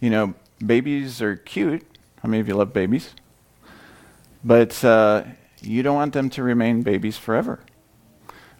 You 0.00 0.08
know, 0.08 0.34
babies 0.64 1.20
are 1.20 1.36
cute. 1.36 1.84
How 2.22 2.28
many 2.28 2.40
of 2.40 2.48
you 2.48 2.54
love 2.54 2.72
babies? 2.72 3.10
But 4.42 4.82
uh, 4.82 5.24
you 5.60 5.82
don't 5.82 5.94
want 5.94 6.14
them 6.14 6.30
to 6.30 6.42
remain 6.42 6.80
babies 6.80 7.18
forever 7.18 7.60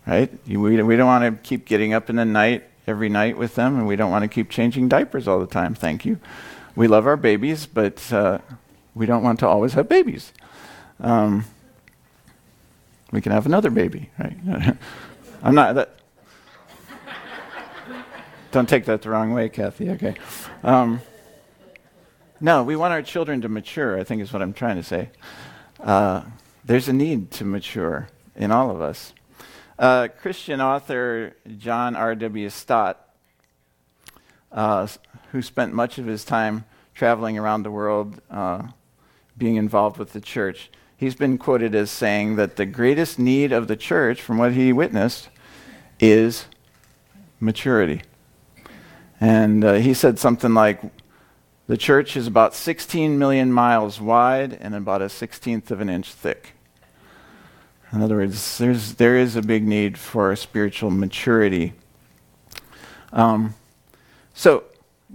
right? 0.06 0.30
We, 0.46 0.82
we 0.82 0.96
don't 0.96 1.06
want 1.06 1.24
to 1.24 1.48
keep 1.48 1.66
getting 1.66 1.92
up 1.92 2.10
in 2.10 2.16
the 2.16 2.24
night 2.24 2.64
every 2.86 3.08
night 3.08 3.36
with 3.36 3.54
them, 3.54 3.76
and 3.76 3.86
we 3.86 3.96
don't 3.96 4.10
want 4.10 4.22
to 4.22 4.28
keep 4.28 4.50
changing 4.50 4.88
diapers 4.88 5.28
all 5.28 5.38
the 5.38 5.46
time. 5.46 5.74
Thank 5.74 6.04
you. 6.04 6.18
We 6.74 6.88
love 6.88 7.06
our 7.06 7.16
babies, 7.16 7.66
but 7.66 8.12
uh, 8.12 8.38
we 8.94 9.06
don't 9.06 9.22
want 9.22 9.38
to 9.40 9.48
always 9.48 9.74
have 9.74 9.88
babies. 9.88 10.32
Um, 10.98 11.44
we 13.12 13.20
can 13.20 13.32
have 13.32 13.46
another 13.46 13.70
baby, 13.70 14.10
right? 14.18 14.76
I'm 15.42 15.54
not 15.54 15.74
that. 15.74 15.96
don't 18.52 18.68
take 18.68 18.84
that 18.84 19.02
the 19.02 19.10
wrong 19.10 19.32
way, 19.32 19.48
Kathy. 19.48 19.90
Okay. 19.90 20.14
Um, 20.62 21.00
no, 22.40 22.62
we 22.62 22.76
want 22.76 22.92
our 22.92 23.02
children 23.02 23.40
to 23.42 23.48
mature. 23.48 23.98
I 23.98 24.04
think 24.04 24.22
is 24.22 24.32
what 24.32 24.42
I'm 24.42 24.52
trying 24.52 24.76
to 24.76 24.82
say. 24.82 25.10
Uh, 25.78 26.22
there's 26.64 26.88
a 26.88 26.92
need 26.92 27.30
to 27.32 27.44
mature 27.44 28.08
in 28.36 28.50
all 28.50 28.70
of 28.70 28.80
us. 28.80 29.12
Uh, 29.80 30.08
Christian 30.08 30.60
author 30.60 31.34
John 31.56 31.96
R.W. 31.96 32.50
Stott, 32.50 33.02
uh, 34.52 34.86
who 35.32 35.40
spent 35.40 35.72
much 35.72 35.96
of 35.96 36.04
his 36.04 36.22
time 36.22 36.66
traveling 36.94 37.38
around 37.38 37.62
the 37.62 37.70
world, 37.70 38.20
uh, 38.30 38.64
being 39.38 39.56
involved 39.56 39.96
with 39.96 40.12
the 40.12 40.20
church. 40.20 40.70
He's 40.98 41.14
been 41.14 41.38
quoted 41.38 41.74
as 41.74 41.90
saying 41.90 42.36
that 42.36 42.56
the 42.56 42.66
greatest 42.66 43.18
need 43.18 43.52
of 43.52 43.68
the 43.68 43.76
church, 43.76 44.20
from 44.20 44.36
what 44.36 44.52
he 44.52 44.70
witnessed, 44.70 45.30
is 45.98 46.44
maturity. 47.40 48.02
And 49.18 49.64
uh, 49.64 49.74
he 49.76 49.94
said 49.94 50.18
something 50.18 50.52
like, 50.52 50.82
the 51.68 51.78
church 51.78 52.18
is 52.18 52.26
about 52.26 52.54
16 52.54 53.18
million 53.18 53.50
miles 53.50 53.98
wide 53.98 54.52
and 54.60 54.74
about 54.74 55.00
a 55.00 55.08
sixteenth 55.08 55.70
of 55.70 55.80
an 55.80 55.88
inch 55.88 56.12
thick. 56.12 56.52
In 57.92 58.02
other 58.02 58.16
words, 58.16 58.58
there's, 58.58 58.94
there 58.94 59.16
is 59.16 59.34
a 59.34 59.42
big 59.42 59.66
need 59.66 59.98
for 59.98 60.34
spiritual 60.36 60.90
maturity. 60.90 61.72
Um, 63.12 63.54
so, 64.32 64.64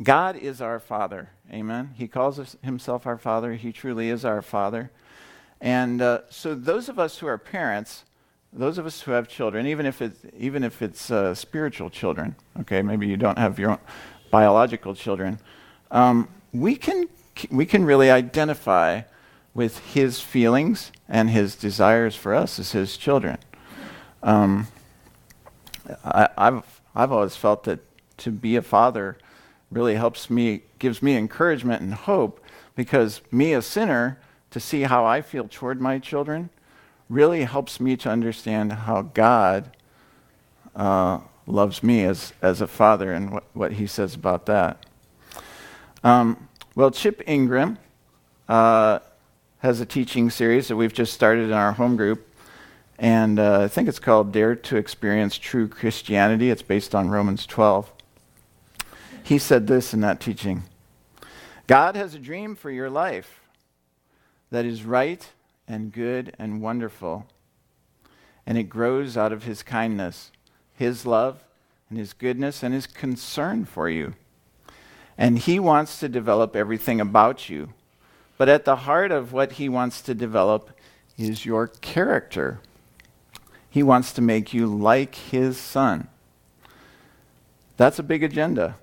God 0.04 0.36
is 0.36 0.60
our 0.60 0.80
Father. 0.80 1.30
Amen. 1.52 1.94
He 1.96 2.10
calls 2.10 2.38
us, 2.38 2.58
himself 2.62 3.08
our 3.08 3.18
Father. 3.18 3.54
He 3.54 3.72
truly 3.72 4.10
is 4.10 4.26
our 4.26 4.42
Father. 4.42 4.92
And 5.62 6.02
uh, 6.02 6.22
so, 6.30 6.54
those 6.54 6.90
of 6.90 7.00
us 7.00 7.20
who 7.20 7.28
are 7.28 7.38
parents, 7.38 8.04
those 8.52 8.78
of 8.78 8.86
us 8.86 9.02
who 9.02 9.12
have 9.12 9.30
children, 9.30 9.68
even 9.68 9.86
if 9.86 10.02
it's, 10.02 10.20
even 10.38 10.62
if 10.64 10.82
it's 10.82 11.10
uh, 11.10 11.34
spiritual 11.34 11.90
children, 11.90 12.36
okay, 12.60 12.82
maybe 12.82 13.08
you 13.08 13.16
don't 13.16 13.38
have 13.38 13.58
your 13.58 13.72
own 13.72 13.80
biological 14.32 14.94
children, 14.94 15.40
um, 15.92 16.28
we, 16.52 16.76
can, 16.76 17.08
we 17.50 17.66
can 17.66 17.86
really 17.86 18.12
identify 18.12 19.02
with 19.56 19.80
his 19.94 20.20
feelings 20.20 20.92
and 21.10 21.32
his 21.32 21.56
desires 21.56 22.16
for 22.16 22.36
us 22.36 22.60
as 22.60 22.74
his 22.74 22.98
children. 22.98 23.38
Um, 24.22 24.68
I, 26.04 26.30
have 26.38 26.82
I've 26.94 27.12
always 27.12 27.36
felt 27.36 27.64
that 27.64 27.80
to 28.18 28.32
be 28.32 28.56
a 28.58 28.62
father 28.62 29.18
really 29.72 29.96
helps 29.96 30.30
me, 30.30 30.64
gives 30.78 31.02
me 31.02 31.16
encouragement 31.16 31.82
and 31.82 31.94
hope 31.94 32.44
because 32.76 33.22
me, 33.32 33.54
a 33.54 33.62
sinner, 33.62 34.20
to 34.52 34.60
see 34.60 34.84
how 34.84 35.06
I 35.06 35.22
feel 35.22 35.48
toward 35.48 35.82
my 35.82 36.00
children 36.00 36.50
really 37.10 37.44
helps 37.44 37.80
me 37.80 37.96
to 37.98 38.10
understand 38.10 38.74
how 38.74 39.02
God 39.02 39.76
uh, 40.76 41.20
loves 41.48 41.84
me 41.84 42.04
as, 42.04 42.34
as 42.42 42.62
a 42.62 42.68
father 42.68 43.14
and 43.14 43.32
what, 43.32 43.44
what 43.54 43.72
he 43.74 43.88
says 43.88 44.16
about 44.16 44.46
that. 44.48 44.86
Um, 46.04 46.50
well, 46.76 46.92
Chip 46.92 47.22
Ingram, 47.28 47.78
uh, 48.50 49.00
has 49.66 49.82
a 49.82 49.86
teaching 49.86 50.30
series 50.30 50.68
that 50.68 50.76
we've 50.76 50.94
just 50.94 51.12
started 51.12 51.46
in 51.46 51.52
our 51.52 51.72
home 51.72 51.96
group. 51.96 52.32
And 53.00 53.40
uh, 53.40 53.62
I 53.62 53.68
think 53.68 53.90
it's 53.90 53.98
called 53.98 54.32
Dare 54.32 54.54
to 54.56 54.78
Experience 54.78 55.40
True 55.40 55.68
Christianity. 55.68 56.52
It's 56.52 56.62
based 56.62 56.94
on 56.94 57.10
Romans 57.10 57.48
12. 57.48 57.92
He 59.24 59.40
said 59.40 59.66
this 59.66 59.92
in 59.92 60.02
that 60.02 60.20
teaching 60.20 60.66
God 61.66 61.96
has 61.96 62.14
a 62.14 62.20
dream 62.20 62.56
for 62.56 62.70
your 62.70 62.92
life 62.92 63.42
that 64.52 64.66
is 64.66 64.84
right 64.84 65.28
and 65.68 65.92
good 65.92 66.36
and 66.38 66.62
wonderful. 66.62 67.26
And 68.46 68.60
it 68.60 68.70
grows 68.70 69.18
out 69.18 69.34
of 69.34 69.46
his 69.46 69.64
kindness, 69.64 70.30
his 70.76 71.08
love, 71.08 71.44
and 71.90 71.98
his 71.98 72.14
goodness, 72.14 72.62
and 72.62 72.72
his 72.72 72.86
concern 72.86 73.66
for 73.66 73.90
you. 73.90 74.14
And 75.18 75.40
he 75.40 75.60
wants 75.60 76.00
to 76.02 76.08
develop 76.08 76.56
everything 76.56 77.02
about 77.02 77.50
you 77.50 77.70
but 78.38 78.50
at 78.50 78.66
the 78.66 78.76
heart 78.78 79.12
of 79.12 79.32
what 79.32 79.54
he 79.54 79.70
wants 79.70 80.02
to 80.02 80.14
develop 80.14 80.72
is 81.18 81.46
your 81.46 81.68
character. 81.68 82.60
He 83.70 83.84
wants 83.84 84.14
to 84.14 84.22
make 84.22 84.54
you 84.54 84.68
like 84.68 85.16
his 85.16 85.58
son. 85.58 86.08
That's 87.78 88.00
a 88.00 88.04
big 88.04 88.24
agenda. 88.24 88.78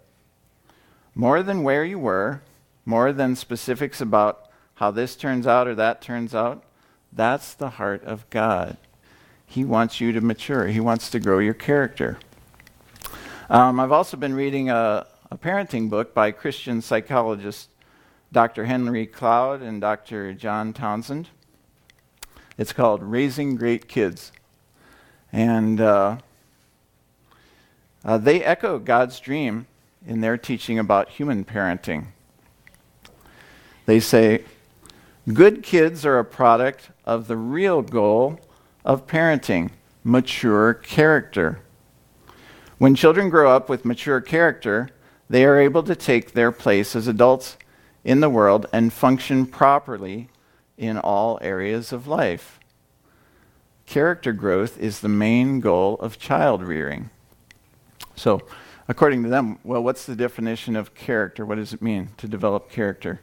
More 1.14 1.42
than 1.42 1.62
where 1.62 1.84
you 1.84 1.98
were, 1.98 2.42
more 2.84 3.12
than 3.12 3.36
specifics 3.36 4.00
about 4.00 4.48
how 4.74 4.90
this 4.90 5.16
turns 5.16 5.46
out 5.46 5.68
or 5.68 5.74
that 5.74 6.00
turns 6.00 6.34
out, 6.34 6.64
that's 7.12 7.54
the 7.54 7.70
heart 7.70 8.02
of 8.04 8.28
God. 8.30 8.76
He 9.46 9.64
wants 9.64 10.00
you 10.00 10.12
to 10.12 10.20
mature, 10.20 10.68
He 10.68 10.80
wants 10.80 11.10
to 11.10 11.20
grow 11.20 11.38
your 11.38 11.54
character. 11.54 12.18
Um, 13.50 13.78
I've 13.80 13.92
also 13.92 14.16
been 14.16 14.34
reading 14.34 14.70
a, 14.70 15.06
a 15.30 15.36
parenting 15.36 15.90
book 15.90 16.14
by 16.14 16.30
Christian 16.30 16.80
psychologist 16.80 17.68
Dr. 18.32 18.64
Henry 18.64 19.06
Cloud 19.06 19.60
and 19.60 19.78
Dr. 19.78 20.32
John 20.32 20.72
Townsend. 20.72 21.28
It's 22.56 22.72
called 22.72 23.02
Raising 23.02 23.56
Great 23.56 23.88
Kids. 23.88 24.32
And 25.30 25.80
uh, 25.82 26.16
uh, 28.02 28.16
they 28.16 28.42
echo 28.42 28.78
God's 28.78 29.20
dream 29.20 29.66
in 30.06 30.22
their 30.22 30.38
teaching 30.38 30.78
about 30.78 31.10
human 31.10 31.44
parenting. 31.44 32.06
They 33.84 34.00
say, 34.00 34.44
Good 35.32 35.62
kids 35.62 36.06
are 36.06 36.18
a 36.18 36.24
product 36.24 36.90
of 37.04 37.28
the 37.28 37.36
real 37.36 37.82
goal 37.82 38.40
of 38.82 39.06
parenting 39.06 39.72
mature 40.02 40.74
character. 40.74 41.60
When 42.78 42.94
children 42.94 43.28
grow 43.28 43.54
up 43.54 43.68
with 43.68 43.84
mature 43.84 44.20
character, 44.20 44.88
they 45.28 45.44
are 45.44 45.58
able 45.58 45.82
to 45.84 45.94
take 45.94 46.32
their 46.32 46.50
place 46.50 46.96
as 46.96 47.06
adults 47.06 47.56
in 48.04 48.20
the 48.20 48.30
world 48.30 48.66
and 48.72 48.92
function 48.92 49.46
properly 49.46 50.28
in 50.76 50.98
all 50.98 51.38
areas 51.40 51.92
of 51.92 52.06
life. 52.06 52.58
Character 53.86 54.32
growth 54.32 54.78
is 54.78 55.00
the 55.00 55.08
main 55.08 55.60
goal 55.60 55.96
of 55.96 56.18
child 56.18 56.62
rearing. 56.62 57.10
So, 58.14 58.42
according 58.88 59.22
to 59.24 59.28
them, 59.28 59.58
well, 59.64 59.82
what's 59.82 60.06
the 60.06 60.16
definition 60.16 60.76
of 60.76 60.94
character? 60.94 61.44
What 61.44 61.56
does 61.56 61.72
it 61.72 61.82
mean 61.82 62.10
to 62.16 62.28
develop 62.28 62.70
character? 62.70 63.20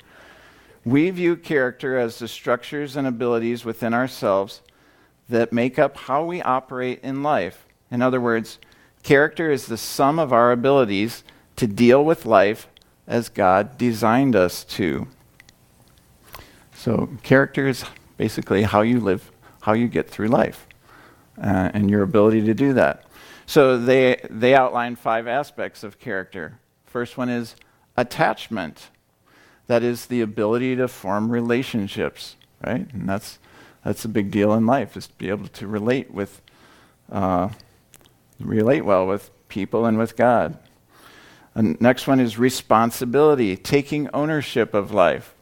We 0.86 1.10
view 1.10 1.36
character 1.36 1.98
as 1.98 2.20
the 2.20 2.28
structures 2.28 2.96
and 2.96 3.08
abilities 3.08 3.66
within 3.66 3.94
ourselves 3.94 4.62
that 5.28 5.54
make 5.54 5.78
up 5.78 5.98
how 5.98 6.26
we 6.26 6.42
operate 6.42 7.00
in 7.04 7.22
life. 7.22 7.66
In 7.92 8.02
other 8.02 8.22
words, 8.22 8.60
character 9.04 9.52
is 9.52 9.68
the 9.68 9.78
sum 9.78 10.20
of 10.20 10.34
our 10.34 10.52
abilities 10.52 11.24
to 11.58 11.68
deal 11.68 12.04
with 12.04 12.26
life 12.26 12.68
as 13.10 13.28
God 13.28 13.78
designed 13.78 14.36
us 14.36 14.64
to. 14.64 15.08
So, 16.76 17.10
character 17.24 17.68
is 17.68 17.84
basically 18.16 18.64
how 18.64 18.82
you 18.82 19.02
live, 19.02 19.32
how 19.62 19.74
you 19.74 19.88
get 19.88 20.10
through 20.10 20.28
life, 20.28 20.68
uh, 21.38 21.72
and 21.74 21.90
your 21.90 22.04
ability 22.04 22.44
to 22.44 22.54
do 22.54 22.72
that. 22.74 23.04
So, 23.48 23.78
they, 23.78 24.22
they 24.30 24.54
outline 24.54 24.96
five 24.96 25.28
aspects 25.28 25.84
of 25.84 26.00
character. 26.00 26.60
First 26.86 27.18
one 27.18 27.30
is 27.30 27.56
attachment. 27.98 28.90
That 29.68 29.84
is 29.84 30.06
the 30.06 30.22
ability 30.22 30.76
to 30.76 30.88
form 30.88 31.32
relationships, 31.32 32.36
right? 32.66 32.88
And 32.94 33.10
that's, 33.10 33.40
that's 33.84 34.06
a 34.06 34.10
big 34.10 34.30
deal 34.30 34.54
in 34.54 34.68
life, 34.68 34.96
is 34.96 35.08
to 35.08 35.14
be 35.16 35.30
able 35.30 35.48
to 35.48 35.68
relate 35.68 36.12
with, 36.12 36.42
uh, 37.12 37.50
relate 38.40 38.86
well 38.86 39.08
with 39.08 39.32
people 39.48 39.86
and 39.86 39.98
with 39.98 40.16
God. 40.16 40.60
The 41.60 41.76
next 41.82 42.08
one 42.08 42.22
is 42.22 42.40
responsibility, 42.40 43.58
taking 43.58 44.10
ownership 44.14 44.74
of 44.74 44.94
life. 44.94 45.36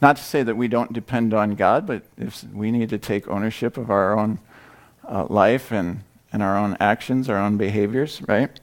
Not 0.00 0.16
to 0.16 0.24
say 0.24 0.42
that 0.42 0.56
we 0.56 0.66
don't 0.66 0.92
depend 0.92 1.32
on 1.32 1.54
God, 1.54 1.86
but 1.86 2.02
if 2.18 2.42
we 2.52 2.72
need 2.72 2.88
to 2.88 2.98
take 2.98 3.28
ownership 3.28 3.76
of 3.76 3.92
our 3.92 4.18
own 4.18 4.40
uh, 5.06 5.26
life 5.30 5.70
and, 5.70 6.02
and 6.32 6.42
our 6.42 6.58
own 6.58 6.76
actions, 6.80 7.28
our 7.28 7.38
own 7.38 7.56
behaviors, 7.56 8.22
right? 8.26 8.58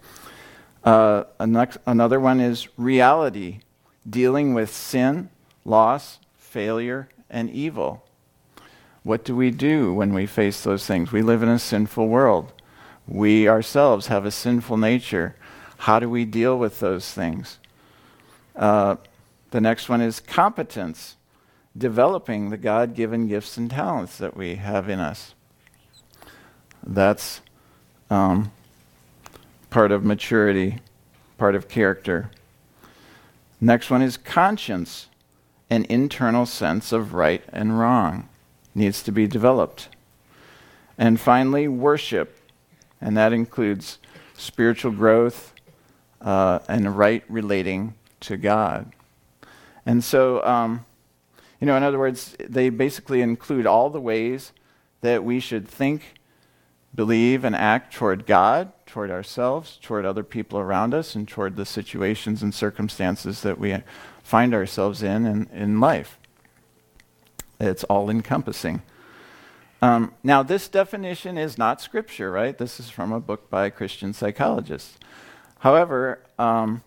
Uh, 0.84 1.24
another 1.40 2.20
one 2.20 2.42
is 2.42 2.68
reality, 2.78 3.62
dealing 4.10 4.54
with 4.54 4.70
sin, 4.70 5.30
loss, 5.64 6.20
failure, 6.38 7.08
and 7.30 7.50
evil. 7.50 8.04
What 9.04 9.24
do 9.24 9.38
we 9.38 9.52
do 9.52 9.94
when 9.94 10.14
we 10.14 10.26
face 10.26 10.64
those 10.64 10.86
things? 10.86 11.14
We 11.14 11.22
live 11.22 11.44
in 11.44 11.50
a 11.50 11.60
sinful 11.60 12.10
world. 12.10 12.52
We 13.08 13.48
ourselves 13.48 14.08
have 14.08 14.26
a 14.26 14.32
sinful 14.32 14.76
nature. 14.76 15.38
How 15.80 16.00
do 16.00 16.10
we 16.10 16.26
deal 16.26 16.60
with 16.60 16.82
those 16.82 17.10
things? 17.14 17.58
Uh, 18.54 18.98
the 19.52 19.62
next 19.62 19.88
one 19.88 20.02
is 20.02 20.20
competence, 20.20 21.16
developing 21.78 22.50
the 22.50 22.58
God 22.58 22.96
given 22.96 23.30
gifts 23.30 23.56
and 23.56 23.72
talents 23.72 24.18
that 24.18 24.36
we 24.36 24.56
have 24.56 24.90
in 24.90 25.00
us. 25.00 25.34
That's 26.86 27.40
um, 28.10 28.52
part 29.70 29.94
of 29.94 30.04
maturity, 30.04 30.80
part 31.38 31.56
of 31.56 31.70
character. 31.70 32.30
Next 33.62 33.90
one 33.90 34.02
is 34.02 34.18
conscience, 34.18 35.08
an 35.70 35.86
internal 35.86 36.46
sense 36.46 36.92
of 36.92 37.14
right 37.14 37.44
and 37.54 37.80
wrong 37.80 38.28
needs 38.76 39.02
to 39.04 39.14
be 39.14 39.28
developed. 39.28 39.88
And 40.98 41.22
finally, 41.22 41.70
worship, 41.70 42.38
and 43.00 43.16
that 43.16 43.32
includes 43.32 43.98
spiritual 44.36 44.92
growth, 44.92 45.54
uh, 46.22 46.60
and 46.68 46.98
right 46.98 47.24
relating 47.30 47.96
to 48.22 48.38
God. 48.38 48.92
And 49.86 50.04
so, 50.04 50.44
um, 50.44 50.86
you 51.60 51.68
know, 51.68 51.76
in 51.76 51.84
other 51.84 52.00
words, 52.00 52.36
they 52.40 52.70
basically 52.70 53.22
include 53.22 53.66
all 53.66 53.90
the 53.90 54.02
ways 54.02 54.52
that 55.02 55.24
we 55.24 55.40
should 55.40 55.68
think, 55.68 56.16
believe, 56.94 57.44
and 57.44 57.56
act 57.56 57.94
toward 57.94 58.26
God, 58.26 58.72
toward 58.86 59.12
ourselves, 59.12 59.78
toward 59.82 60.06
other 60.06 60.24
people 60.24 60.60
around 60.60 60.94
us, 60.94 61.16
and 61.16 61.28
toward 61.28 61.56
the 61.56 61.66
situations 61.66 62.44
and 62.44 62.54
circumstances 62.54 63.42
that 63.42 63.60
we 63.60 63.78
find 64.24 64.54
ourselves 64.54 65.02
in 65.02 65.26
in, 65.26 65.48
in 65.54 65.80
life. 65.80 66.18
It's 67.60 67.84
all 67.86 68.10
encompassing. 68.10 68.82
Um, 69.82 70.14
now, 70.24 70.44
this 70.44 70.68
definition 70.68 71.38
is 71.38 71.58
not 71.58 71.82
scripture, 71.82 72.32
right? 72.32 72.58
This 72.58 72.80
is 72.80 72.90
from 72.90 73.14
a 73.14 73.20
book 73.20 73.50
by 73.50 73.66
a 73.66 73.72
Christian 73.72 74.14
psychologist. 74.14 74.98
However, 75.60 76.22
um, 76.38 76.84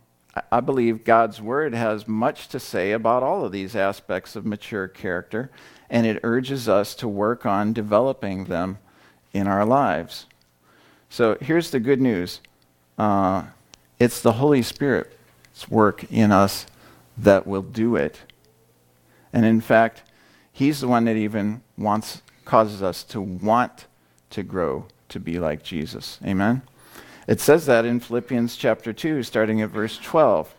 I, 0.51 0.61
believe 0.61 1.05
God's 1.05 1.41
word 1.41 1.75
has 1.75 2.09
much 2.09 2.49
to 2.49 2.59
say 2.59 2.93
about 2.93 3.23
all 3.23 3.45
of 3.45 3.53
these 3.53 3.77
aspects 3.77 4.35
of 4.35 4.47
mature 4.47 4.89
character, 4.89 5.51
and 5.91 6.07
it 6.07 6.21
urges 6.23 6.69
us 6.69 6.95
to 6.97 7.09
work 7.09 7.45
on 7.45 7.75
developing 7.75 8.47
them 8.47 8.79
in 9.35 9.47
our 9.47 9.67
lives. 9.67 10.27
So 11.11 11.37
here's 11.41 11.71
the 11.71 11.81
good 11.81 12.01
news 12.01 12.41
uh, 12.97 13.45
it's 13.99 14.23
the 14.23 14.33
Holy 14.33 14.63
Spirit's 14.63 15.69
work 15.69 16.11
in 16.11 16.33
us 16.33 16.67
that 17.19 17.47
will 17.47 17.63
do 17.63 17.97
it. 17.97 18.21
And 19.35 19.45
in 19.45 19.61
fact, 19.61 20.03
He's 20.51 20.81
the 20.81 20.89
one 20.89 21.05
that 21.05 21.17
even 21.17 21.63
wants 21.77 22.23
causes 22.45 22.83
us 22.83 23.05
to 23.05 23.21
want 23.21 23.87
to 24.31 24.43
grow 24.43 24.87
to 25.11 25.21
be 25.21 25.39
like 25.39 25.63
Jesus. 25.63 26.19
Amen? 26.25 26.63
It 27.33 27.41
says 27.41 27.65
that 27.65 27.87
in 27.87 27.99
Philippians 27.99 28.57
chapter 28.57 28.93
2, 28.93 29.23
starting 29.23 29.63
at 29.63 29.71
verse 29.71 29.97
12. 29.97 30.55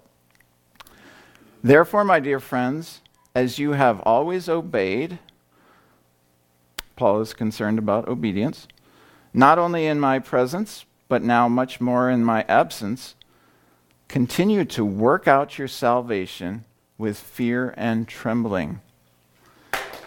Therefore, 1.63 2.03
my 2.03 2.19
dear 2.19 2.39
friends, 2.39 3.01
as 3.35 3.59
you 3.59 3.73
have 3.73 3.99
always 3.99 4.49
obeyed, 4.49 5.19
Paul 6.95 7.21
is 7.21 7.35
concerned 7.35 7.77
about 7.77 8.07
obedience, 8.07 8.67
not 9.35 9.59
only 9.59 9.85
in 9.85 9.99
my 9.99 10.17
presence, 10.17 10.85
but 11.07 11.21
now 11.21 11.47
much 11.47 11.79
more 11.79 12.09
in 12.09 12.25
my 12.25 12.43
absence, 12.49 13.13
continue 14.07 14.65
to 14.65 14.83
work 14.83 15.27
out 15.27 15.59
your 15.59 15.67
salvation 15.67 16.65
with 16.97 17.19
fear 17.19 17.75
and 17.77 18.07
trembling. 18.07 18.81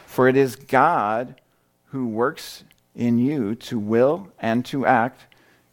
For 0.05 0.27
it 0.27 0.37
is 0.37 0.57
God 0.57 1.41
who 1.91 2.09
works 2.09 2.65
in 2.97 3.21
you 3.21 3.55
to 3.55 3.79
will 3.79 4.33
and 4.41 4.65
to 4.65 4.85
act 4.85 5.27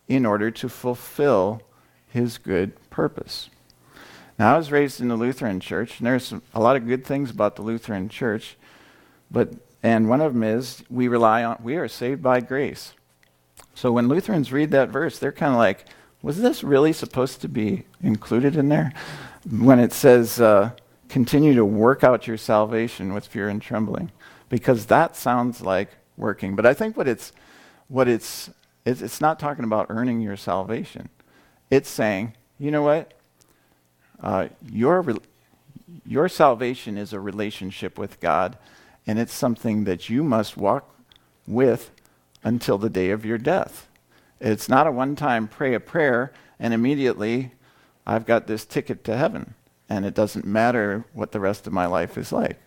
in 0.08 0.26
order 0.26 0.52
to 0.52 0.70
fulfill 0.70 1.62
his 2.08 2.38
good 2.38 2.74
purpose. 2.90 3.50
Now, 4.38 4.56
I 4.56 4.58
was 4.58 4.72
raised 4.72 5.00
in 5.00 5.08
the 5.08 5.16
Lutheran 5.16 5.60
church, 5.60 6.00
and 6.00 6.08
there's 6.08 6.34
a 6.54 6.60
lot 6.60 6.76
of 6.76 6.88
good 6.88 7.06
things 7.06 7.30
about 7.30 7.56
the 7.56 7.62
Lutheran 7.62 8.10
church, 8.10 8.58
but 9.30 9.54
and 9.82 10.08
one 10.08 10.22
of 10.22 10.34
them 10.34 10.44
is 10.44 10.84
we 10.90 11.08
rely 11.08 11.44
on 11.44 11.58
we 11.62 11.76
are 11.76 11.88
saved 11.88 12.24
by 12.24 12.40
grace. 12.40 12.94
So 13.76 13.92
when 13.92 14.08
Lutherans 14.08 14.52
read 14.52 14.72
that 14.72 14.90
verse, 14.90 15.20
they're 15.20 15.32
kind 15.32 15.52
of 15.52 15.58
like, 15.58 15.86
was 16.22 16.42
this 16.42 16.64
really 16.64 16.94
supposed 16.94 17.42
to 17.42 17.50
be 17.50 17.86
included 18.02 18.56
in 18.56 18.70
there? 18.70 18.94
When 19.50 19.80
it 19.80 19.92
says, 19.92 20.40
uh, 20.40 20.72
continue 21.10 21.54
to 21.56 21.66
work 21.66 22.04
out 22.04 22.28
your 22.28 22.38
salvation 22.38 23.14
with 23.14 23.28
fear 23.28 23.50
and 23.50 23.62
trembling, 23.62 24.12
because 24.50 24.86
that 24.88 25.16
sounds 25.16 25.62
like 25.62 25.90
working. 26.18 26.56
But 26.56 26.66
I 26.66 26.74
think 26.74 26.96
what 26.96 27.08
it's 27.08 27.34
what 27.88 28.08
it's 28.08 28.50
it's, 28.86 29.02
it's 29.02 29.22
not 29.22 29.40
talking 29.40 29.64
about 29.64 29.88
earning 29.90 30.22
your 30.22 30.38
salvation. 30.38 31.10
It's 31.70 31.90
saying, 31.90 32.34
you 32.60 32.72
know 32.72 32.84
what? 32.84 33.14
Uh, 34.22 34.48
your 34.72 35.02
re- 35.02 35.18
your 36.06 36.28
salvation 36.28 36.98
is 36.98 37.14
a 37.14 37.20
relationship 37.20 37.98
with 37.98 38.20
God, 38.20 38.58
and 39.06 39.20
it's 39.20 39.34
something 39.34 39.84
that 39.84 40.10
you 40.10 40.24
must 40.24 40.58
walk 40.58 40.96
with 41.46 41.92
until 42.44 42.78
the 42.78 42.90
day 42.90 43.10
of 43.10 43.26
your 43.26 43.38
death. 43.38 43.88
It's 44.40 44.68
not 44.68 44.88
a 44.88 44.92
one-time 44.92 45.48
pray 45.48 45.74
a 45.74 45.80
prayer 45.80 46.34
and 46.60 46.74
immediately 46.74 47.52
I've 48.06 48.26
got 48.26 48.48
this 48.48 48.66
ticket 48.66 49.04
to 49.06 49.18
heaven 49.18 49.54
and 49.90 50.06
it 50.06 50.14
doesn't 50.14 50.46
matter 50.46 51.06
what 51.14 51.32
the 51.32 51.40
rest 51.40 51.68
of 51.68 51.74
my 51.74 51.86
life 51.86 52.18
is 52.18 52.32
like. 52.32 52.60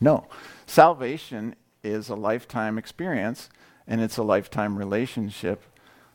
No. 0.00 0.26
Salvation 0.66 1.54
is 1.82 2.08
a 2.08 2.14
lifetime 2.14 2.78
experience 2.78 3.50
and 3.86 4.00
it's 4.00 4.16
a 4.16 4.22
lifetime 4.22 4.76
relationship. 4.78 5.62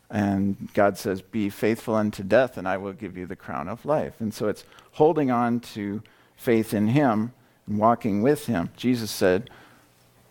And 0.10 0.69
God 0.73 0.97
says, 0.97 1.21
Be 1.21 1.49
faithful 1.49 1.95
unto 1.95 2.23
death, 2.23 2.58
and 2.58 2.67
I 2.67 2.77
will 2.77 2.93
give 2.93 3.17
you 3.17 3.25
the 3.25 3.36
crown 3.36 3.67
of 3.67 3.86
life. 3.86 4.15
And 4.19 4.34
so 4.34 4.47
it's 4.47 4.63
holding 4.93 5.30
on 5.32 5.60
to 5.60 6.01
faith 6.36 6.73
in 6.73 6.88
Him 6.88 7.34
and 7.67 7.77
walking 7.77 8.21
with 8.21 8.45
Him. 8.45 8.69
Jesus 8.77 9.12
said, 9.12 9.49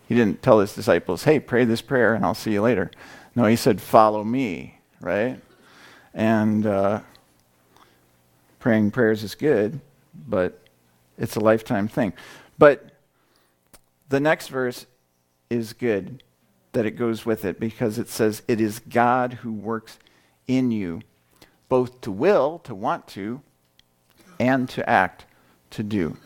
He 0.07 0.15
didn't 0.15 0.41
tell 0.41 0.59
His 0.59 0.73
disciples, 0.73 1.23
Hey, 1.23 1.39
pray 1.39 1.63
this 1.63 1.81
prayer 1.81 2.15
and 2.15 2.25
I'll 2.25 2.33
see 2.33 2.53
you 2.53 2.61
later. 2.61 2.89
No, 3.35 3.45
He 3.45 3.55
said, 3.55 3.79
Follow 3.79 4.23
me, 4.23 4.79
right? 4.99 5.39
And 6.13 6.65
uh, 6.65 7.01
praying 8.57 8.91
prayers 8.91 9.23
is 9.23 9.35
good, 9.35 9.79
but 10.27 10.59
it's 11.19 11.35
a 11.35 11.39
lifetime 11.39 11.87
thing. 11.87 12.13
But 12.57 12.89
the 14.09 14.19
next 14.19 14.47
verse 14.47 14.87
is 15.49 15.73
good 15.73 16.23
that 16.77 16.85
it 16.85 16.91
goes 16.91 17.25
with 17.25 17.43
it 17.43 17.59
because 17.59 17.97
it 17.97 18.07
says, 18.07 18.43
It 18.47 18.61
is 18.61 18.77
God 18.77 19.33
who 19.41 19.51
works 19.51 19.97
in 20.47 20.69
you, 20.69 21.01
both 21.69 22.01
to 22.01 22.11
will, 22.11 22.59
to 22.59 22.75
want 22.75 23.07
to, 23.07 23.41
and 24.39 24.69
to 24.69 24.87
act, 24.87 25.25
to 25.71 25.81
do. 25.81 26.17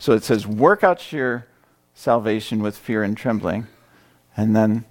So 0.00 0.12
it 0.12 0.24
says, 0.24 0.48
Work 0.48 0.82
out 0.82 1.12
your 1.12 1.46
salvation 1.94 2.60
with 2.60 2.76
fear 2.76 3.04
and 3.04 3.16
trembling. 3.16 3.68
And 4.36 4.56
then, 4.56 4.84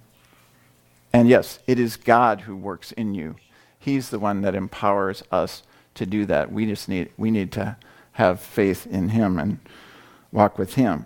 and 1.12 1.28
yes, 1.28 1.58
it 1.66 1.78
is 1.78 1.98
God 1.98 2.42
who 2.42 2.56
works 2.56 2.90
in 2.92 3.12
you. 3.12 3.36
He's 3.78 4.08
the 4.08 4.18
one 4.18 4.40
that 4.40 4.54
empowers 4.54 5.22
us 5.30 5.64
to 5.96 6.06
do 6.06 6.24
that. 6.26 6.50
We 6.50 6.64
just 6.64 6.88
need, 6.88 7.10
we 7.18 7.30
need 7.30 7.52
to 7.52 7.76
have 8.12 8.40
faith 8.40 8.86
in 8.86 9.10
Him 9.10 9.38
and 9.38 9.58
walk 10.32 10.58
with 10.58 10.76
Him. 10.76 11.04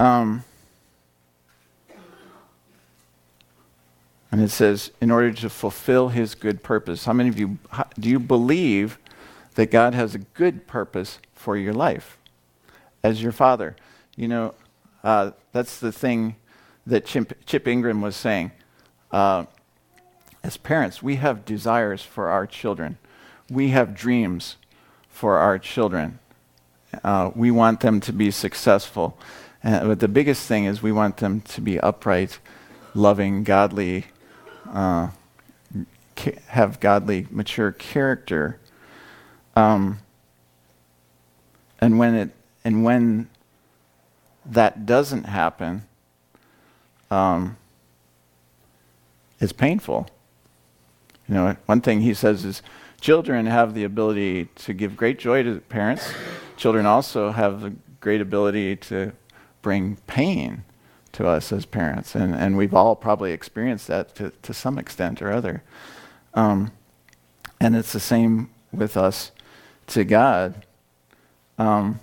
Um, 0.00 0.44
And 4.30 4.42
it 4.42 4.50
says, 4.50 4.90
in 5.00 5.10
order 5.10 5.32
to 5.32 5.48
fulfill 5.48 6.08
his 6.08 6.34
good 6.34 6.62
purpose. 6.62 7.06
How 7.06 7.12
many 7.12 7.28
of 7.28 7.38
you 7.38 7.58
do 7.98 8.08
you 8.08 8.20
believe 8.20 8.98
that 9.54 9.70
God 9.70 9.94
has 9.94 10.14
a 10.14 10.18
good 10.18 10.66
purpose 10.66 11.18
for 11.32 11.56
your 11.56 11.72
life 11.72 12.18
as 13.02 13.22
your 13.22 13.32
father? 13.32 13.74
You 14.16 14.28
know, 14.28 14.54
uh, 15.02 15.30
that's 15.52 15.80
the 15.80 15.92
thing 15.92 16.36
that 16.86 17.06
Chip, 17.06 17.44
Chip 17.46 17.66
Ingram 17.66 18.02
was 18.02 18.16
saying. 18.16 18.52
Uh, 19.10 19.46
as 20.42 20.56
parents, 20.56 21.02
we 21.02 21.16
have 21.16 21.44
desires 21.44 22.02
for 22.02 22.28
our 22.28 22.46
children, 22.46 22.98
we 23.50 23.68
have 23.70 23.94
dreams 23.94 24.56
for 25.08 25.38
our 25.38 25.58
children. 25.58 26.18
Uh, 27.02 27.30
we 27.34 27.50
want 27.50 27.80
them 27.80 28.00
to 28.00 28.12
be 28.12 28.30
successful. 28.30 29.18
But 29.62 30.00
the 30.00 30.08
biggest 30.08 30.46
thing 30.46 30.64
is 30.64 30.82
we 30.82 30.92
want 30.92 31.16
them 31.16 31.40
to 31.40 31.60
be 31.60 31.80
upright, 31.80 32.38
loving, 32.94 33.42
godly 33.42 34.06
uh, 34.72 35.08
have 36.46 36.80
godly, 36.80 37.26
mature 37.30 37.72
character. 37.72 38.58
Um, 39.56 39.98
and 41.80 41.98
when 41.98 42.14
it 42.14 42.30
and 42.64 42.84
when 42.84 43.28
that 44.44 44.84
doesn't 44.84 45.24
happen, 45.24 45.84
um, 47.10 47.56
it's 49.40 49.52
painful. 49.52 50.08
You 51.28 51.34
know, 51.34 51.56
one 51.66 51.80
thing 51.80 52.00
he 52.00 52.14
says 52.14 52.44
is 52.44 52.62
children 53.00 53.46
have 53.46 53.74
the 53.74 53.84
ability 53.84 54.46
to 54.56 54.72
give 54.72 54.96
great 54.96 55.18
joy 55.18 55.42
to 55.42 55.60
parents. 55.60 56.12
Children 56.56 56.86
also 56.86 57.30
have 57.30 57.60
the 57.60 57.74
great 58.00 58.20
ability 58.20 58.76
to 58.76 59.12
bring 59.62 59.96
pain 60.06 60.64
to 61.18 61.26
us 61.26 61.52
as 61.52 61.66
parents. 61.66 62.14
And, 62.14 62.32
and 62.32 62.56
we've 62.56 62.72
all 62.72 62.94
probably 62.94 63.32
experienced 63.32 63.88
that 63.88 64.14
to, 64.14 64.30
to 64.42 64.54
some 64.54 64.78
extent 64.78 65.20
or 65.20 65.32
other. 65.32 65.64
Um, 66.32 66.70
and 67.60 67.74
it's 67.74 67.92
the 67.92 68.00
same 68.00 68.50
with 68.72 68.96
us 68.96 69.32
to 69.88 70.04
God. 70.04 70.64
Um, 71.58 71.98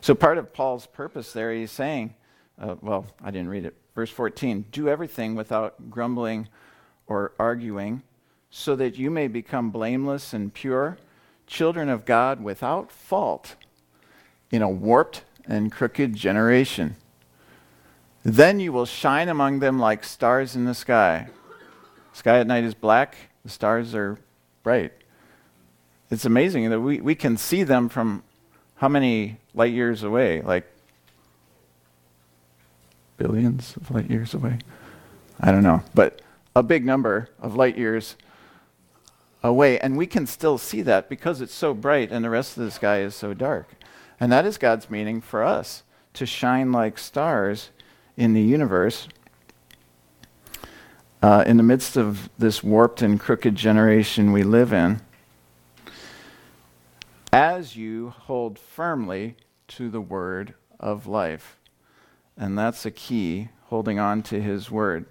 so 0.00 0.16
part 0.16 0.38
of 0.38 0.52
Paul's 0.52 0.86
purpose 0.86 1.32
there, 1.32 1.54
he's 1.54 1.70
saying, 1.70 2.14
uh, 2.60 2.74
well, 2.80 3.06
I 3.22 3.30
didn't 3.30 3.48
read 3.48 3.64
it. 3.64 3.76
Verse 3.94 4.10
14 4.10 4.64
do 4.72 4.88
everything 4.88 5.36
without 5.36 5.90
grumbling 5.90 6.48
or 7.06 7.30
arguing, 7.38 8.02
so 8.50 8.74
that 8.74 8.98
you 8.98 9.08
may 9.08 9.28
become 9.28 9.70
blameless 9.70 10.32
and 10.32 10.52
pure, 10.52 10.98
children 11.46 11.88
of 11.88 12.04
God 12.04 12.42
without 12.42 12.90
fault 12.90 13.54
in 14.50 14.62
a 14.62 14.68
warped 14.68 15.22
and 15.46 15.70
crooked 15.70 16.16
generation. 16.16 16.96
Then 18.24 18.58
you 18.58 18.72
will 18.72 18.86
shine 18.86 19.28
among 19.28 19.58
them 19.58 19.78
like 19.78 20.02
stars 20.02 20.56
in 20.56 20.64
the 20.64 20.74
sky. 20.74 21.28
Sky 22.14 22.40
at 22.40 22.46
night 22.46 22.64
is 22.64 22.74
black, 22.74 23.16
the 23.44 23.50
stars 23.50 23.94
are 23.94 24.18
bright. 24.62 24.92
It's 26.10 26.24
amazing 26.24 26.70
that 26.70 26.80
we, 26.80 27.00
we 27.00 27.14
can 27.14 27.36
see 27.36 27.64
them 27.64 27.88
from 27.88 28.22
how 28.76 28.88
many 28.88 29.36
light 29.54 29.72
years 29.72 30.02
away? 30.02 30.40
Like 30.40 30.66
billions 33.18 33.76
of 33.76 33.90
light 33.90 34.10
years 34.10 34.32
away? 34.32 34.58
I 35.38 35.52
don't 35.52 35.62
know. 35.62 35.82
But 35.94 36.22
a 36.56 36.62
big 36.62 36.84
number 36.84 37.28
of 37.40 37.56
light 37.56 37.76
years 37.76 38.16
away. 39.42 39.78
And 39.78 39.96
we 39.96 40.06
can 40.06 40.26
still 40.26 40.56
see 40.56 40.82
that 40.82 41.10
because 41.10 41.40
it's 41.40 41.54
so 41.54 41.74
bright 41.74 42.10
and 42.10 42.24
the 42.24 42.30
rest 42.30 42.56
of 42.56 42.64
the 42.64 42.70
sky 42.70 43.00
is 43.00 43.14
so 43.14 43.34
dark. 43.34 43.68
And 44.18 44.32
that 44.32 44.46
is 44.46 44.56
God's 44.56 44.88
meaning 44.88 45.20
for 45.20 45.42
us 45.42 45.82
to 46.14 46.24
shine 46.24 46.72
like 46.72 46.96
stars 46.96 47.70
in 48.16 48.34
the 48.34 48.42
universe. 48.42 49.08
Uh, 51.22 51.42
in 51.46 51.56
the 51.56 51.62
midst 51.62 51.96
of 51.96 52.28
this 52.38 52.62
warped 52.62 53.00
and 53.00 53.18
crooked 53.18 53.54
generation 53.54 54.30
we 54.30 54.42
live 54.42 54.72
in, 54.74 55.00
as 57.32 57.76
you 57.76 58.10
hold 58.10 58.58
firmly 58.58 59.34
to 59.66 59.88
the 59.88 60.00
word 60.00 60.54
of 60.78 61.06
life. 61.06 61.56
And 62.36 62.58
that's 62.58 62.84
a 62.84 62.90
key, 62.90 63.48
holding 63.64 63.98
on 63.98 64.22
to 64.24 64.40
his 64.40 64.70
word. 64.70 65.06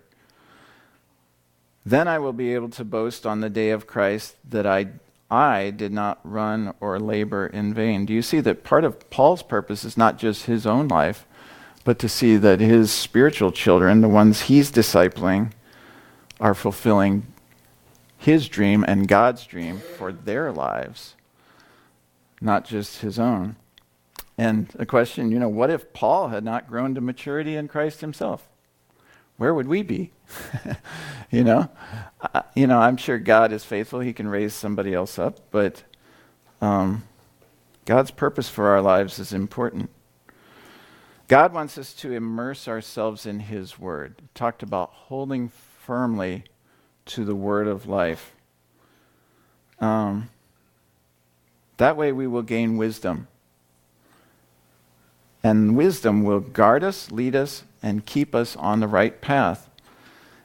Then 1.85 2.07
I 2.07 2.19
will 2.19 2.31
be 2.31 2.53
able 2.53 2.69
to 2.69 2.85
boast 2.85 3.25
on 3.25 3.41
the 3.41 3.49
day 3.49 3.71
of 3.71 3.87
Christ 3.87 4.35
that 4.49 4.65
I, 4.65 4.87
I 5.29 5.71
did 5.71 5.91
not 5.91 6.19
run 6.23 6.73
or 6.79 6.99
labor 6.99 7.47
in 7.47 7.73
vain. 7.73 8.05
Do 8.05 8.13
you 8.13 8.21
see 8.21 8.39
that 8.41 8.63
part 8.63 8.83
of 8.83 9.09
Paul's 9.09 9.43
purpose 9.43 9.83
is 9.83 9.97
not 9.97 10.17
just 10.17 10.45
his 10.45 10.65
own 10.65 10.87
life, 10.87 11.25
but 11.83 11.99
to 11.99 12.09
see 12.09 12.37
that 12.37 12.59
his 12.59 12.91
spiritual 12.91 13.51
children, 13.51 14.01
the 14.01 14.09
ones 14.09 14.41
he's 14.41 14.71
discipling, 14.71 15.51
are 16.39 16.53
fulfilling 16.53 17.27
his 18.17 18.47
dream 18.47 18.85
and 18.87 19.07
God's 19.07 19.45
dream 19.45 19.79
for 19.79 20.11
their 20.11 20.51
lives, 20.51 21.15
not 22.41 22.65
just 22.65 23.01
his 23.01 23.19
own. 23.19 23.57
And 24.37 24.73
a 24.79 24.85
question, 24.85 25.31
you 25.31 25.39
know, 25.39 25.49
what 25.49 25.69
if 25.69 25.93
Paul 25.93 26.29
had 26.29 26.43
not 26.43 26.67
grown 26.67 26.95
to 26.95 27.01
maturity 27.01 27.55
in 27.55 27.67
Christ 27.67 28.01
himself? 28.01 28.47
where 29.37 29.53
would 29.53 29.67
we 29.67 29.81
be? 29.83 30.11
you 31.31 31.43
know, 31.43 31.69
uh, 32.33 32.43
you 32.55 32.67
know, 32.67 32.79
I'm 32.79 32.97
sure 32.97 33.17
God 33.17 33.51
is 33.51 33.63
faithful; 33.63 33.99
He 33.99 34.13
can 34.13 34.27
raise 34.27 34.53
somebody 34.53 34.93
else 34.93 35.17
up, 35.19 35.39
but 35.51 35.83
um, 36.61 37.03
God's 37.85 38.11
purpose 38.11 38.49
for 38.49 38.67
our 38.67 38.81
lives 38.81 39.19
is 39.19 39.33
important. 39.33 39.89
God 41.33 41.51
wants 41.51 41.79
us 41.79 41.95
to 41.95 42.11
immerse 42.11 42.67
ourselves 42.67 43.25
in 43.25 43.39
His 43.39 43.79
Word. 43.79 44.21
talked 44.35 44.61
about 44.61 44.91
holding 44.93 45.49
firmly 45.49 46.43
to 47.07 47.25
the 47.25 47.33
Word 47.33 47.67
of 47.67 47.87
life. 47.87 48.33
Um, 49.79 50.29
that 51.77 51.97
way, 51.97 52.11
we 52.11 52.27
will 52.27 52.43
gain 52.43 52.77
wisdom. 52.77 53.27
And 55.43 55.75
wisdom 55.75 56.23
will 56.23 56.39
guard 56.39 56.83
us, 56.83 57.09
lead 57.09 57.35
us, 57.35 57.63
and 57.81 58.05
keep 58.05 58.35
us 58.35 58.55
on 58.55 58.79
the 58.79 58.87
right 58.87 59.19
path. 59.19 59.71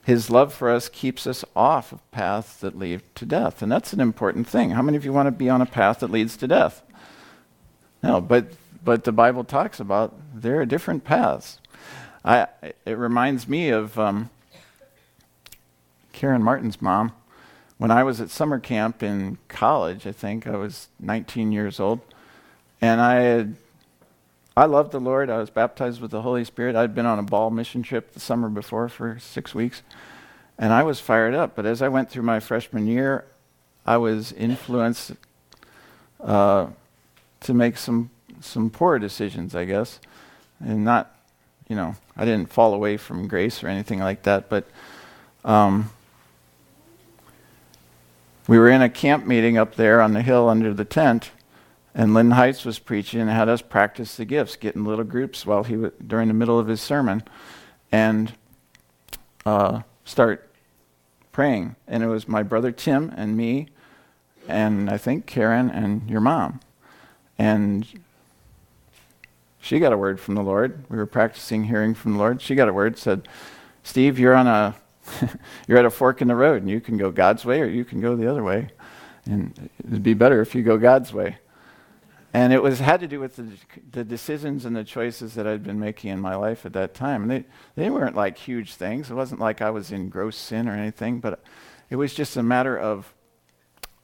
His 0.07 0.31
love 0.31 0.55
for 0.55 0.71
us 0.71 0.89
keeps 0.89 1.27
us 1.27 1.45
off 1.55 1.93
of 1.93 2.11
paths 2.13 2.57
that 2.61 2.79
lead 2.79 3.03
to 3.17 3.27
death. 3.27 3.61
And 3.61 3.71
that's 3.71 3.93
an 3.93 4.01
important 4.01 4.49
thing. 4.49 4.71
How 4.71 4.81
many 4.81 4.97
of 4.97 5.05
you 5.05 5.13
want 5.13 5.27
to 5.27 5.33
be 5.33 5.51
on 5.51 5.61
a 5.61 5.67
path 5.67 6.01
that 6.01 6.11
leads 6.11 6.35
to 6.39 6.49
death? 6.49 6.81
No, 8.03 8.23
but, 8.23 8.47
but 8.85 9.05
the 9.05 9.13
Bible 9.13 9.45
talks 9.45 9.81
about 9.81 10.15
there 10.35 10.61
are 10.61 10.67
different 10.67 11.05
paths. 11.05 11.59
I, 12.25 12.47
it 12.85 12.99
reminds 12.99 13.49
me 13.49 13.71
of 13.71 13.99
um, 13.99 14.31
Karen 16.13 16.43
Martin's 16.43 16.83
mom. 16.83 17.13
When 17.79 17.91
I 17.91 18.03
was 18.03 18.21
at 18.21 18.31
summer 18.31 18.59
camp 18.59 19.03
in 19.03 19.39
college, 19.49 20.07
I 20.07 20.13
think 20.13 20.47
I 20.47 20.57
was 20.57 20.89
19 20.99 21.53
years 21.53 21.79
old, 21.79 22.01
and 22.81 23.01
I 23.01 23.15
had 23.21 23.57
I 24.57 24.65
loved 24.65 24.91
the 24.91 24.99
Lord. 24.99 25.31
I 25.31 25.39
was 25.39 25.51
baptized 25.51 26.01
with 26.01 26.11
the 26.11 26.23
Holy 26.23 26.45
Spirit. 26.45 26.75
I'd 26.75 26.93
been 26.93 27.07
on 27.07 27.21
a 27.21 27.23
ball 27.23 27.51
mission 27.51 27.85
trip 27.85 28.13
the 28.13 28.19
summer 28.19 28.49
before 28.49 28.89
for 28.89 29.17
six 29.21 29.55
weeks, 29.55 29.83
and 30.59 30.73
I 30.73 30.83
was 30.83 30.99
fired 30.99 31.33
up. 31.33 31.55
But 31.55 31.65
as 31.65 31.81
I 31.81 31.87
went 31.87 32.11
through 32.11 32.25
my 32.25 32.41
freshman 32.41 32.89
year, 32.89 33.25
I 33.87 33.99
was 33.99 34.33
influenced 34.33 35.13
uh, 36.21 36.67
to 37.41 37.55
make 37.55 37.77
some 37.77 38.11
some 38.41 38.71
poor 38.71 38.99
decisions, 38.99 39.55
I 39.55 39.65
guess, 39.65 40.01
and 40.61 40.85
not, 40.85 41.15
you 41.69 41.77
know, 41.77 41.97
I 42.17 42.25
didn't 42.25 42.51
fall 42.51 42.75
away 42.75 42.97
from 42.97 43.29
grace 43.29 43.63
or 43.63 43.69
anything 43.69 44.01
like 44.01 44.23
that, 44.25 44.49
but. 44.49 44.67
Um, 45.45 45.91
we 48.49 48.59
were 48.59 48.71
in 48.71 48.81
a 48.81 48.89
camp 48.89 49.27
meeting 49.27 49.59
up 49.59 49.75
there 49.75 50.01
on 50.01 50.15
the 50.15 50.23
hill 50.23 50.49
under 50.49 50.73
the 50.73 50.87
tent, 50.87 51.33
and 51.95 52.15
Lynn 52.15 52.31
Heights 52.31 52.65
was 52.65 52.79
preaching 52.79 53.21
and 53.21 53.29
had 53.29 53.47
us 53.47 53.61
practice 53.61 54.17
the 54.17 54.25
gifts, 54.25 54.57
get 54.57 54.75
in 54.75 54.87
little 54.87 55.05
groups 55.05 55.45
while 55.45 55.65
he 55.65 55.77
was 55.77 55.93
during 56.05 56.29
the 56.29 56.35
middle 56.35 56.59
of 56.59 56.67
his 56.67 56.81
sermon, 56.81 57.23
and 57.93 58.33
uh, 59.45 59.83
start 60.07 60.49
praying. 61.31 61.77
And 61.87 62.03
it 62.03 62.07
was 62.07 62.27
my 62.27 62.43
brother 62.43 62.73
Tim 62.73 63.13
and 63.15 63.37
me, 63.37 63.69
and 64.49 64.89
I 64.89 64.97
think 64.97 65.27
Karen 65.27 65.69
and 65.69 66.09
your 66.09 66.23
mom, 66.23 66.61
and 67.37 67.87
she 69.69 69.79
got 69.79 69.93
a 69.93 69.99
word 69.99 70.19
from 70.19 70.35
the 70.35 70.43
Lord. 70.43 70.87
We 70.89 70.97
were 70.97 71.05
practicing 71.05 71.65
hearing 71.65 71.93
from 71.93 72.15
the 72.15 72.19
Lord. 72.19 72.41
She 72.41 72.55
got 72.55 72.71
a 72.71 72.73
word, 72.73 72.97
said, 72.97 73.29
"Steve, 73.83 74.19
you're 74.19 74.35
on 74.35 74.47
a 74.47 74.75
you're 75.69 75.77
at 75.77 75.85
a 75.85 75.91
fork 75.91 76.23
in 76.23 76.29
the 76.29 76.35
road, 76.35 76.63
and 76.63 76.71
you 76.71 76.81
can 76.81 76.97
go 76.97 77.11
God's 77.11 77.45
way 77.45 77.61
or 77.61 77.67
you 77.67 77.85
can 77.85 78.01
go 78.01 78.17
the 78.17 78.31
other 78.31 78.43
way, 78.43 78.71
and 79.27 79.69
it'd 79.87 80.03
be 80.03 80.15
better 80.15 80.41
if 80.41 80.55
you 80.55 80.63
go 80.63 80.79
God's 80.79 81.13
way." 81.13 81.37
And 82.33 82.55
it 82.55 82.63
was 82.63 82.79
had 82.79 83.01
to 83.01 83.07
do 83.07 83.21
with 83.21 83.37
the, 83.37 83.47
the 83.93 84.05
decisions 84.05 84.65
and 84.65 84.75
the 84.75 84.85
choices 84.85 85.35
that 85.35 85.47
I'd 85.47 85.65
been 85.65 85.79
making 85.79 86.13
in 86.13 86.21
my 86.21 86.35
life 86.35 86.65
at 86.65 86.73
that 86.73 86.95
time. 86.95 87.23
And 87.23 87.31
they, 87.31 87.45
they 87.75 87.91
weren't 87.91 88.17
like 88.17 88.39
huge 88.39 88.75
things. 88.75 89.11
It 89.11 89.15
wasn't 89.15 89.41
like 89.41 89.61
I 89.61 89.71
was 89.71 89.93
in 89.93 90.09
gross 90.09 90.37
sin 90.37 90.69
or 90.69 90.73
anything, 90.73 91.21
but 91.21 91.43
it 91.91 91.97
was 91.97 92.15
just 92.15 92.37
a 92.37 92.43
matter 92.43 92.79
of 92.79 93.15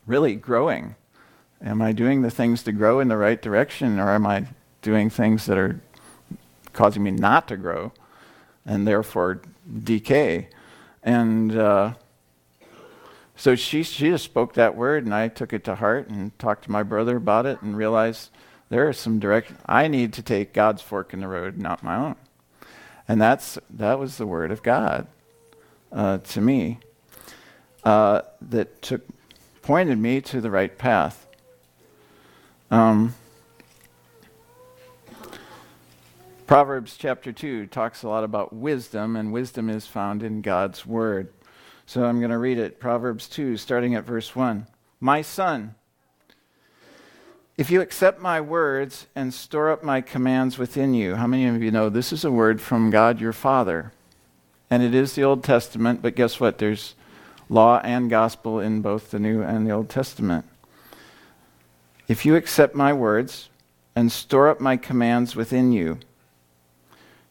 really 0.07 0.35
growing. 0.35 0.97
Am 1.63 1.81
I 1.81 1.93
doing 1.93 2.21
the 2.21 2.31
things 2.31 2.63
to 2.65 2.73
grow 2.73 3.01
in 3.01 3.09
the 3.09 3.17
right 3.17 3.41
direction, 3.41 3.99
or 3.99 4.11
am 4.11 4.27
I 4.27 4.47
doing 4.85 5.11
things 5.11 5.47
that 5.47 5.59
are 5.59 5.81
causing 6.73 7.03
me 7.03 7.11
not 7.11 7.49
to 7.49 7.57
grow 7.57 7.93
and 8.65 8.87
therefore 8.87 9.41
decay? 9.83 10.49
And 11.03 11.57
uh, 11.57 11.95
so 13.35 13.57
she, 13.57 13.83
she 13.83 14.11
just 14.11 14.25
spoke 14.25 14.55
that 14.55 14.77
word, 14.77 15.05
and 15.05 15.15
I 15.15 15.29
took 15.29 15.53
it 15.53 15.65
to 15.65 15.75
heart 15.75 16.09
and 16.09 16.39
talked 16.39 16.65
to 16.65 16.71
my 16.71 16.83
brother 16.83 17.17
about 17.17 17.47
it 17.47 17.61
and 17.63 17.77
realized 17.77 18.31
there 18.69 18.89
are 18.89 18.93
some 18.93 19.19
direct, 19.19 19.53
I 19.67 19.89
need 19.89 20.13
to 20.15 20.23
take 20.23 20.53
God's 20.53 20.83
fork 20.83 21.13
in 21.13 21.21
the 21.21 21.29
road, 21.29 21.59
not 21.59 21.83
my 21.83 21.97
own. 21.97 22.17
And 23.09 23.21
that's, 23.21 23.59
that 23.71 23.99
was 23.99 24.17
the 24.17 24.27
word 24.27 24.51
of 24.51 24.63
God 24.63 25.07
uh, 25.93 26.19
to 26.19 26.41
me 26.41 26.79
uh, 27.85 28.23
that 28.41 28.83
took, 28.83 29.03
pointed 29.63 29.99
me 29.99 30.21
to 30.23 30.41
the 30.41 30.51
right 30.51 30.77
path. 30.77 31.27
Um, 32.71 33.15
Proverbs 36.47 36.97
chapter 36.99 37.33
2 37.33 37.69
talks 37.69 38.03
a 38.03 38.09
lot 38.09 38.23
about 38.23 38.53
wisdom, 38.53 39.17
and 39.17 39.33
wisdom 39.33 39.71
is 39.71 39.87
found 39.87 40.23
in 40.23 40.43
God's 40.43 40.85
word. 40.85 41.33
So 41.87 42.05
I'm 42.05 42.19
going 42.19 42.31
to 42.31 42.39
read 42.39 42.59
it 42.59 42.79
Proverbs 42.79 43.29
2, 43.29 43.57
starting 43.57 43.95
at 43.95 44.05
verse 44.05 44.37
1. 44.37 44.67
My 45.01 45.23
son, 45.23 45.75
if 47.57 47.71
you 47.71 47.81
accept 47.81 48.21
my 48.21 48.43
words 48.43 49.07
and 49.15 49.33
store 49.33 49.71
up 49.71 49.83
my 49.83 50.03
commands 50.03 50.59
within 50.59 50.93
you, 50.93 51.15
how 51.15 51.27
many 51.27 51.47
of 51.47 51.63
you 51.63 51.71
know 51.71 51.89
this 51.89 52.13
is 52.13 52.27
a 52.27 52.31
word 52.31 52.61
from 52.61 52.91
God 52.91 53.21
your 53.21 53.33
Father? 53.33 53.93
And 54.69 54.83
it 54.83 54.95
is 54.95 55.15
the 55.15 55.25
Old 55.25 55.45
Testament, 55.45 56.03
but 56.03 56.15
guess 56.15 56.41
what? 56.41 56.59
There's 56.59 56.95
law 57.49 57.81
and 57.83 58.11
gospel 58.11 58.61
in 58.61 58.83
both 58.83 59.11
the 59.11 59.19
New 59.19 59.43
and 59.43 59.67
the 59.67 59.71
Old 59.71 59.89
Testament. 59.89 60.45
If 62.07 62.27
you 62.27 62.37
accept 62.37 62.75
my 62.75 62.93
words 62.93 63.49
and 63.97 64.13
store 64.13 64.49
up 64.49 64.61
my 64.61 64.77
commands 64.77 65.35
within 65.35 65.73
you, 65.73 66.01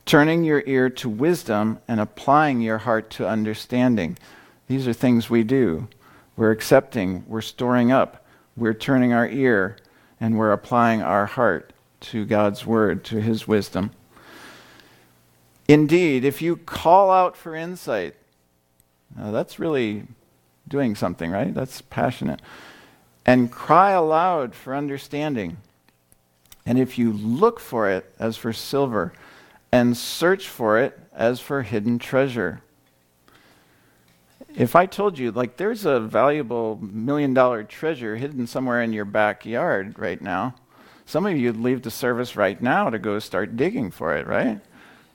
turning 0.06 0.44
your 0.44 0.64
ear 0.66 0.90
to 0.90 1.10
wisdom 1.10 1.80
and 1.88 2.00
applying 2.00 2.62
your 2.62 2.80
heart 2.80 3.10
to 3.12 3.28
understanding. 3.28 4.18
These 4.68 4.88
are 4.88 4.94
things 4.94 5.30
we 5.30 5.44
do. 5.44 5.88
We're 6.36 6.52
accepting, 6.52 7.24
we're 7.28 7.42
storing 7.42 7.92
up, 7.92 8.26
we're 8.58 8.74
turning 8.74 9.14
our 9.14 9.28
ear, 9.28 9.78
and 10.20 10.38
we're 10.38 10.52
applying 10.52 11.02
our 11.02 11.26
heart 11.26 11.74
to 12.02 12.26
God's 12.26 12.66
word, 12.66 13.04
to 13.06 13.22
his 13.22 13.48
wisdom. 13.48 13.92
Indeed, 15.68 16.26
if 16.26 16.42
you 16.42 16.58
call 16.58 17.12
out 17.12 17.38
for 17.38 17.56
insight, 17.56 18.16
that's 19.16 19.60
really 19.60 20.04
doing 20.68 20.96
something, 20.96 21.32
right? 21.32 21.54
That's 21.54 21.82
passionate. 21.82 22.42
And 23.26 23.52
cry 23.52 23.92
aloud 23.92 24.56
for 24.56 24.76
understanding. 24.76 25.58
And 26.66 26.80
if 26.80 26.98
you 26.98 27.14
look 27.14 27.60
for 27.60 27.90
it 27.90 28.14
as 28.20 28.36
for 28.36 28.52
silver, 28.52 29.14
and 29.74 29.98
search 29.98 30.48
for 30.48 30.78
it 30.78 31.00
as 31.14 31.40
for 31.40 31.64
hidden 31.64 31.98
treasure 31.98 32.62
if 34.56 34.76
I 34.76 34.86
told 34.86 35.18
you, 35.18 35.32
like, 35.32 35.58
there's 35.58 35.84
a 35.84 36.00
valuable 36.00 36.78
million 36.80 37.34
dollar 37.34 37.64
treasure 37.64 38.16
hidden 38.16 38.46
somewhere 38.46 38.84
in 38.84 38.94
your 38.94 39.06
backyard 39.06 39.98
right 39.98 40.22
now, 40.22 40.54
some 41.08 41.26
of 41.26 41.36
you'd 41.36 41.58
leave 41.58 41.82
the 41.82 41.90
service 41.90 42.36
right 42.36 42.62
now 42.62 42.92
to 42.92 43.00
go 43.00 43.18
start 43.18 43.58
digging 43.58 43.90
for 43.90 44.16
it, 44.16 44.28
right? 44.28 44.62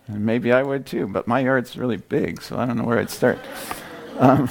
And 0.09 0.27
maybe 0.27 0.53
I 0.53 0.64
would 0.64 0.87
too, 0.87 1.07
but 1.07 1.29
my 1.29 1.38
yard's 1.38 1.77
really 1.77 1.99
big, 1.99 2.42
so 2.42 2.59
I 2.59 2.66
don't 2.66 2.77
know 2.77 2.85
where 2.85 2.99
I'd 2.99 3.11
start. 3.11 3.38
Um, 4.18 4.49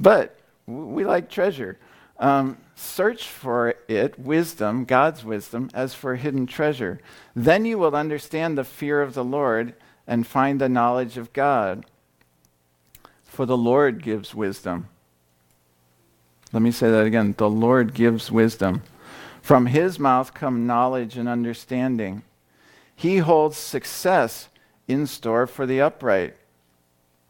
But 0.00 0.36
we 0.66 1.04
like 1.04 1.28
treasure. 1.28 1.78
Um, 2.22 2.58
search 2.76 3.26
for 3.26 3.74
it, 3.88 4.16
wisdom, 4.16 4.84
God's 4.84 5.24
wisdom, 5.24 5.68
as 5.74 5.92
for 5.92 6.14
hidden 6.14 6.46
treasure. 6.46 7.00
Then 7.34 7.64
you 7.64 7.78
will 7.78 7.96
understand 7.96 8.56
the 8.56 8.64
fear 8.64 9.02
of 9.02 9.14
the 9.14 9.24
Lord 9.24 9.74
and 10.06 10.24
find 10.24 10.60
the 10.60 10.68
knowledge 10.68 11.18
of 11.18 11.32
God. 11.32 11.84
For 13.24 13.44
the 13.44 13.56
Lord 13.56 14.04
gives 14.04 14.36
wisdom. 14.36 14.88
Let 16.52 16.62
me 16.62 16.70
say 16.70 16.90
that 16.92 17.06
again. 17.06 17.34
The 17.36 17.50
Lord 17.50 17.92
gives 17.92 18.30
wisdom. 18.30 18.82
From 19.40 19.66
his 19.66 19.98
mouth 19.98 20.32
come 20.32 20.66
knowledge 20.66 21.16
and 21.16 21.28
understanding. 21.28 22.22
He 22.94 23.18
holds 23.18 23.56
success 23.56 24.48
in 24.86 25.08
store 25.08 25.48
for 25.48 25.66
the 25.66 25.80
upright. 25.80 26.36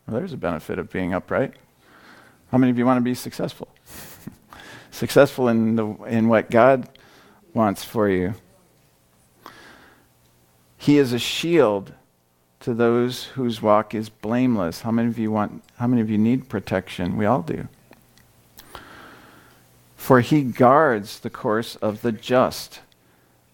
Well, 0.07 0.18
there's 0.18 0.35
a 0.35 0.37
benefit 0.37 0.78
of 0.78 0.90
being 0.90 1.14
upright. 1.14 1.55
How 2.50 2.59
many 2.59 2.70
of 2.70 2.76
you 2.76 2.85
want 2.85 2.98
to 2.98 3.02
be 3.02 3.14
successful? 3.14 3.68
Successful 4.92 5.48
in, 5.48 5.74
the, 5.74 5.87
in 6.05 6.28
what 6.28 6.50
God 6.50 6.88
wants 7.52 7.83
for 7.83 8.09
you. 8.09 8.35
He 10.76 10.98
is 10.98 11.12
a 11.12 11.18
shield 11.18 11.92
to 12.61 12.74
those 12.74 13.24
whose 13.24 13.61
walk 13.61 13.94
is 13.94 14.09
blameless. 14.09 14.83
How 14.83 14.92
many 14.92 15.09
of 15.09 15.18
you 15.18 15.33
want 15.33 15.64
how 15.78 15.88
many 15.88 16.00
of 16.00 16.09
you 16.09 16.18
need 16.18 16.48
protection? 16.48 17.16
We 17.16 17.26
all 17.26 17.42
do. 17.42 17.66
For 19.96 20.20
he 20.20 20.42
guards 20.42 21.20
the 21.20 21.31
course 21.31 21.76
of 21.76 22.02
the 22.02 22.12
just 22.12 22.81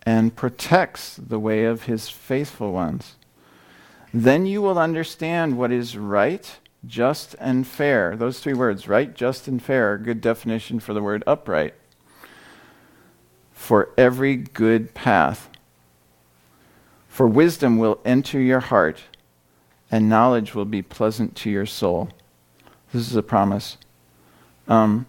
and 0.03 0.35
protects 0.35 1.17
the 1.17 1.39
way 1.39 1.65
of 1.65 1.83
his 1.85 2.09
faithful 2.09 2.73
ones. 2.73 3.15
Then 4.13 4.47
you 4.47 4.63
will 4.63 4.79
understand 4.79 5.59
what 5.59 5.71
is 5.71 5.97
right, 5.97 6.57
just, 6.89 7.37
and 7.39 7.67
fair. 7.67 8.17
Those 8.17 8.41
three 8.41 8.55
words, 8.55 8.89
right, 8.89 9.15
just, 9.15 9.47
and 9.47 9.63
fair, 9.63 9.99
good 9.99 10.21
definition 10.21 10.81
for 10.81 10.95
the 10.95 11.03
word 11.03 11.23
upright. 11.27 11.75
For 13.53 13.91
every 13.97 14.37
good 14.37 14.95
path. 14.95 15.49
For 17.09 17.27
wisdom 17.27 17.79
will 17.79 18.01
enter 18.05 18.41
your 18.41 18.61
heart, 18.61 19.03
and 19.91 20.09
knowledge 20.09 20.55
will 20.55 20.65
be 20.65 20.83
pleasant 20.83 21.37
to 21.37 21.51
your 21.51 21.67
soul. 21.67 22.09
This 22.93 23.11
is 23.11 23.17
a 23.17 23.23
promise. 23.23 23.77
Um, 24.67 25.07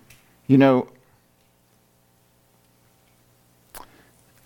you 0.47 0.57
know, 0.57 0.89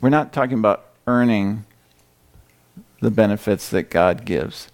we're 0.02 0.10
not 0.10 0.34
talking 0.34 0.60
about 0.60 0.86
earning 1.08 1.66
the 3.00 3.12
benefits 3.12 3.70
that 3.70 3.90
God 3.90 4.26
gives. 4.26 4.68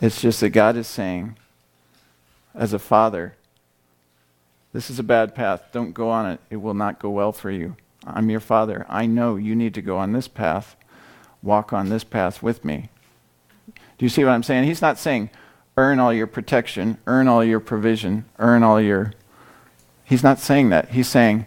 It's 0.00 0.20
just 0.20 0.40
that 0.40 0.50
God 0.50 0.76
is 0.76 0.86
saying, 0.86 1.36
as 2.54 2.72
a 2.72 2.78
father, 2.78 3.36
this 4.72 4.90
is 4.90 4.98
a 4.98 5.04
bad 5.04 5.34
path. 5.34 5.64
Don't 5.72 5.92
go 5.92 6.10
on 6.10 6.30
it. 6.30 6.40
It 6.50 6.56
will 6.56 6.74
not 6.74 6.98
go 6.98 7.10
well 7.10 7.32
for 7.32 7.50
you. 7.50 7.76
I'm 8.06 8.30
your 8.30 8.40
father. 8.40 8.86
I 8.88 9.06
know 9.06 9.36
you 9.36 9.54
need 9.54 9.74
to 9.74 9.82
go 9.82 9.98
on 9.98 10.12
this 10.12 10.28
path. 10.28 10.76
Walk 11.42 11.72
on 11.72 11.88
this 11.88 12.04
path 12.04 12.42
with 12.42 12.64
me. 12.64 12.88
Do 13.74 14.06
you 14.06 14.08
see 14.08 14.24
what 14.24 14.32
I'm 14.32 14.42
saying? 14.42 14.64
He's 14.64 14.82
not 14.82 14.98
saying, 14.98 15.30
earn 15.76 15.98
all 15.98 16.12
your 16.12 16.26
protection, 16.26 16.98
earn 17.06 17.28
all 17.28 17.44
your 17.44 17.60
provision, 17.60 18.24
earn 18.38 18.62
all 18.62 18.80
your. 18.80 19.12
He's 20.04 20.22
not 20.22 20.38
saying 20.38 20.70
that. 20.70 20.90
He's 20.90 21.08
saying, 21.08 21.46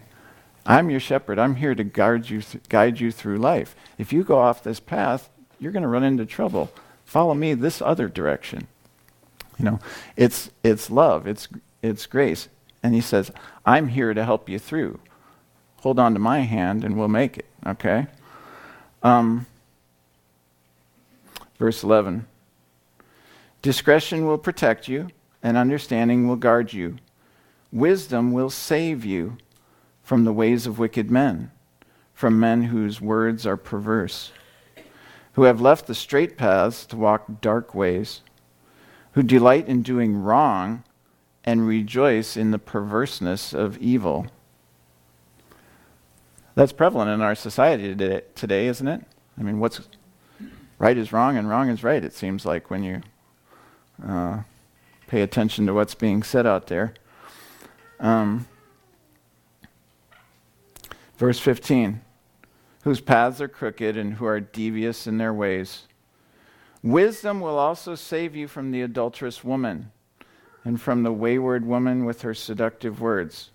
I'm 0.66 0.90
your 0.90 1.00
shepherd. 1.00 1.38
I'm 1.38 1.56
here 1.56 1.74
to 1.74 1.84
guard 1.84 2.30
you, 2.30 2.40
th- 2.40 2.68
guide 2.68 3.00
you 3.00 3.10
through 3.10 3.38
life. 3.38 3.74
If 3.98 4.12
you 4.12 4.24
go 4.24 4.38
off 4.38 4.62
this 4.62 4.80
path, 4.80 5.28
you're 5.58 5.72
going 5.72 5.82
to 5.82 5.88
run 5.88 6.04
into 6.04 6.26
trouble. 6.26 6.72
Follow 7.04 7.34
me 7.34 7.54
this 7.54 7.82
other 7.82 8.08
direction. 8.08 8.68
You 9.58 9.64
know, 9.64 9.80
it's 10.16 10.50
it's 10.62 10.90
love, 10.90 11.26
it's 11.26 11.48
it's 11.82 12.06
grace. 12.06 12.48
And 12.82 12.94
he 12.94 13.00
says, 13.00 13.30
I'm 13.64 13.88
here 13.88 14.12
to 14.12 14.24
help 14.24 14.48
you 14.48 14.58
through. 14.58 15.00
Hold 15.78 15.98
on 15.98 16.12
to 16.14 16.18
my 16.18 16.40
hand 16.40 16.84
and 16.84 16.98
we'll 16.98 17.08
make 17.08 17.38
it. 17.38 17.46
Okay? 17.66 18.06
Um, 19.02 19.46
verse 21.58 21.82
11 21.82 22.26
Discretion 23.62 24.26
will 24.26 24.36
protect 24.36 24.88
you, 24.88 25.08
and 25.42 25.56
understanding 25.56 26.28
will 26.28 26.36
guard 26.36 26.72
you. 26.72 26.96
Wisdom 27.72 28.32
will 28.32 28.50
save 28.50 29.04
you 29.04 29.38
from 30.02 30.24
the 30.24 30.32
ways 30.32 30.66
of 30.66 30.78
wicked 30.78 31.10
men, 31.10 31.50
from 32.12 32.38
men 32.38 32.64
whose 32.64 33.00
words 33.00 33.46
are 33.46 33.56
perverse 33.56 34.30
who 35.34 35.42
have 35.44 35.60
left 35.60 35.86
the 35.86 35.94
straight 35.94 36.36
paths 36.36 36.86
to 36.86 36.96
walk 36.96 37.40
dark 37.40 37.74
ways, 37.74 38.22
who 39.14 39.22
delight 39.22 39.66
in 39.66 39.82
doing 39.82 40.16
wrong 40.16 40.84
and 41.44 41.66
rejoice 41.66 42.36
in 42.36 42.50
the 42.50 42.58
perverseness 42.58 43.52
of 43.52 43.78
evil. 43.78 44.26
That's 46.54 46.72
prevalent 46.72 47.10
in 47.10 47.20
our 47.20 47.34
society 47.34 47.94
today, 48.34 48.66
isn't 48.66 48.86
it? 48.86 49.04
I 49.38 49.42
mean, 49.42 49.58
what's 49.58 49.80
right 50.78 50.96
is 50.96 51.12
wrong 51.12 51.36
and 51.36 51.48
wrong 51.48 51.68
is 51.68 51.82
right, 51.82 52.04
it 52.04 52.12
seems 52.12 52.46
like, 52.46 52.70
when 52.70 52.82
you 52.82 53.02
uh, 54.06 54.42
pay 55.06 55.22
attention 55.22 55.66
to 55.66 55.74
what's 55.74 55.94
being 55.94 56.22
said 56.22 56.46
out 56.46 56.68
there. 56.68 56.94
Um, 58.00 58.46
verse 61.16 61.38
15 61.38 62.00
whose 62.84 63.00
paths 63.00 63.40
are 63.40 63.48
crooked 63.48 63.96
and 63.96 64.14
who 64.14 64.26
are 64.26 64.40
devious 64.40 65.06
in 65.06 65.16
their 65.16 65.32
ways. 65.32 65.88
Wisdom 66.84 67.40
will 67.40 67.56
also 67.56 67.94
save 67.94 68.36
you 68.36 68.46
from 68.46 68.70
the 68.70 68.82
adulterous 68.82 69.42
woman 69.42 69.90
and 70.66 70.78
from 70.78 71.02
the 71.02 71.12
wayward 71.12 71.64
woman 71.64 72.04
with 72.04 72.20
her 72.20 72.34
seductive 72.34 73.00
words. 73.00 73.48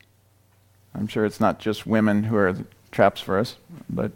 I'm 0.95 1.05
sure 1.05 1.25
it's 1.25 1.39
not 1.39 1.59
just 1.59 1.85
women 1.85 2.23
who 2.23 2.35
are 2.35 2.55
traps 2.91 3.21
for 3.21 3.37
us, 3.37 3.57
but 3.87 4.11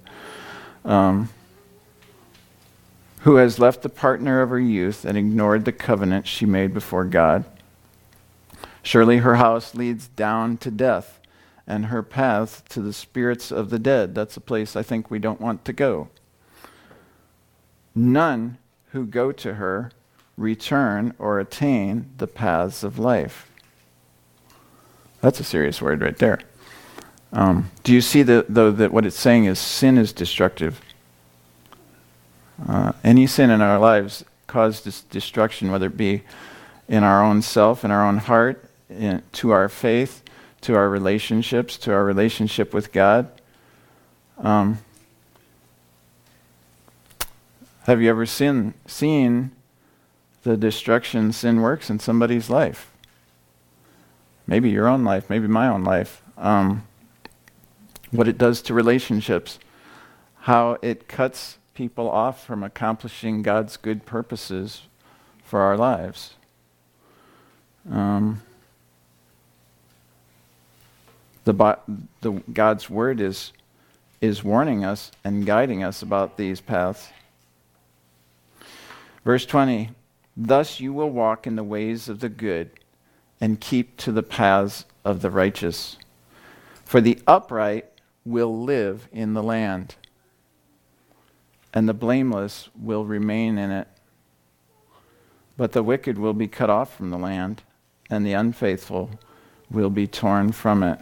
um, 0.84 1.30
who 3.20 3.36
has 3.36 3.60
left 3.60 3.84
the 3.84 3.90
partner 3.90 4.42
of 4.42 4.50
her 4.50 4.60
youth 4.60 5.06
and 5.06 5.16
ignored 5.16 5.66
the 5.66 5.72
covenant 5.72 6.26
she 6.26 6.48
made 6.48 6.74
before 6.74 7.06
God. 7.06 7.46
Surely 8.82 9.18
her 9.18 9.36
house 9.36 9.76
leads 9.76 10.08
down 10.08 10.58
to 10.58 10.72
death 10.72 11.20
and 11.68 11.86
her 11.86 12.02
path 12.02 12.68
to 12.70 12.82
the 12.82 12.92
spirits 12.92 13.52
of 13.52 13.70
the 13.70 13.78
dead. 13.78 14.16
That's 14.16 14.38
a 14.38 14.42
place 14.42 14.76
I 14.76 14.82
think 14.82 15.12
we 15.12 15.20
don't 15.20 15.40
want 15.40 15.66
to 15.66 15.74
go. 15.74 16.10
None 17.94 18.58
who 18.94 19.06
go 19.06 19.32
to 19.32 19.56
her 19.56 19.92
return 20.38 21.14
or 21.18 21.40
attain 21.40 22.10
the 22.18 22.28
paths 22.28 22.84
of 22.84 22.98
life. 22.98 23.52
That's 25.20 25.40
a 25.40 25.44
serious 25.44 25.82
word 25.82 26.02
right 26.02 26.18
there. 26.18 26.40
Um, 27.32 27.72
do 27.84 27.92
you 27.92 28.02
see 28.02 28.22
the, 28.22 28.46
though 28.48 28.72
that 28.72 28.94
what 28.94 29.06
it's 29.06 29.20
saying 29.20 29.46
is 29.46 29.58
sin 29.58 29.98
is 29.98 30.14
destructive? 30.14 30.80
Uh, 32.68 32.94
any 33.04 33.26
sin 33.26 33.50
in 33.50 33.62
our 33.62 33.80
lives 33.80 34.24
causes 34.46 35.02
destruction, 35.02 35.72
whether 35.72 35.88
it 35.88 35.98
be 35.98 36.22
in 36.88 37.04
our 37.04 37.24
own 37.24 37.42
self, 37.42 37.84
in 37.84 37.90
our 37.90 38.06
own 38.06 38.20
heart, 38.20 38.70
in, 38.90 39.24
to 39.32 39.50
our 39.50 39.70
faith, 39.70 40.22
to 40.62 40.76
our 40.76 40.88
relationships, 40.88 41.78
to 41.80 41.92
our 41.92 42.04
relationship 42.04 42.74
with 42.76 42.92
God. 42.92 43.28
Um, 44.38 44.78
have 47.84 48.02
you 48.02 48.10
ever 48.10 48.26
seen, 48.26 48.74
seen 48.88 49.52
the 50.44 50.56
destruction 50.56 51.32
sin 51.34 51.62
works 51.62 51.90
in 51.90 52.00
somebody's 52.00 52.50
life? 52.50 52.92
Maybe 54.48 54.70
your 54.70 54.88
own 54.88 55.04
life, 55.04 55.30
maybe 55.30 55.48
my 55.48 55.68
own 55.68 55.84
life. 55.84 56.22
Um, 56.38 56.86
what 58.12 58.28
it 58.28 58.38
does 58.38 58.62
to 58.64 58.74
relationships, 58.74 59.60
how 60.42 60.78
it 60.82 61.08
cuts 61.08 61.58
people 61.74 62.10
off 62.10 62.46
from 62.46 62.64
accomplishing 62.64 63.42
God's 63.42 63.76
good 63.78 64.06
purposes 64.06 64.84
for 65.44 65.62
our 65.62 65.78
lives. 65.78 66.36
Um, 67.90 68.42
the, 71.44 71.78
the 72.22 72.32
God's 72.54 72.90
word 72.90 73.20
is, 73.20 73.52
is 74.22 74.44
warning 74.44 74.86
us 74.86 75.12
and 75.24 75.46
guiding 75.46 75.84
us 75.84 76.02
about 76.02 76.38
these 76.38 76.62
paths. 76.62 77.10
Verse 79.24 79.46
20 79.46 79.90
Thus 80.36 80.80
you 80.80 80.94
will 80.94 81.10
walk 81.10 81.46
in 81.46 81.56
the 81.56 81.64
ways 81.64 82.10
of 82.10 82.20
the 82.20 82.30
good 82.30 82.72
and 83.40 83.60
keep 83.60 83.98
to 83.98 84.12
the 84.12 84.24
paths 84.24 84.86
of 85.06 85.22
the 85.22 85.30
righteous. 85.30 85.98
For 86.86 87.02
the 87.02 87.20
upright 87.28 87.86
will 88.26 88.64
live 88.64 89.08
in 89.12 89.34
the 89.34 89.44
land, 89.44 89.96
and 91.74 91.88
the 91.88 91.94
blameless 91.94 92.70
will 92.80 93.06
remain 93.06 93.58
in 93.58 93.72
it. 93.72 93.88
But 95.58 95.74
the 95.74 95.84
wicked 95.84 96.18
will 96.18 96.34
be 96.34 96.48
cut 96.48 96.70
off 96.70 96.96
from 96.96 97.10
the 97.10 97.18
land, 97.18 97.64
and 98.10 98.26
the 98.26 98.34
unfaithful 98.34 99.12
will 99.70 99.90
be 99.90 100.08
torn 100.08 100.52
from 100.52 100.84
it. 100.84 101.00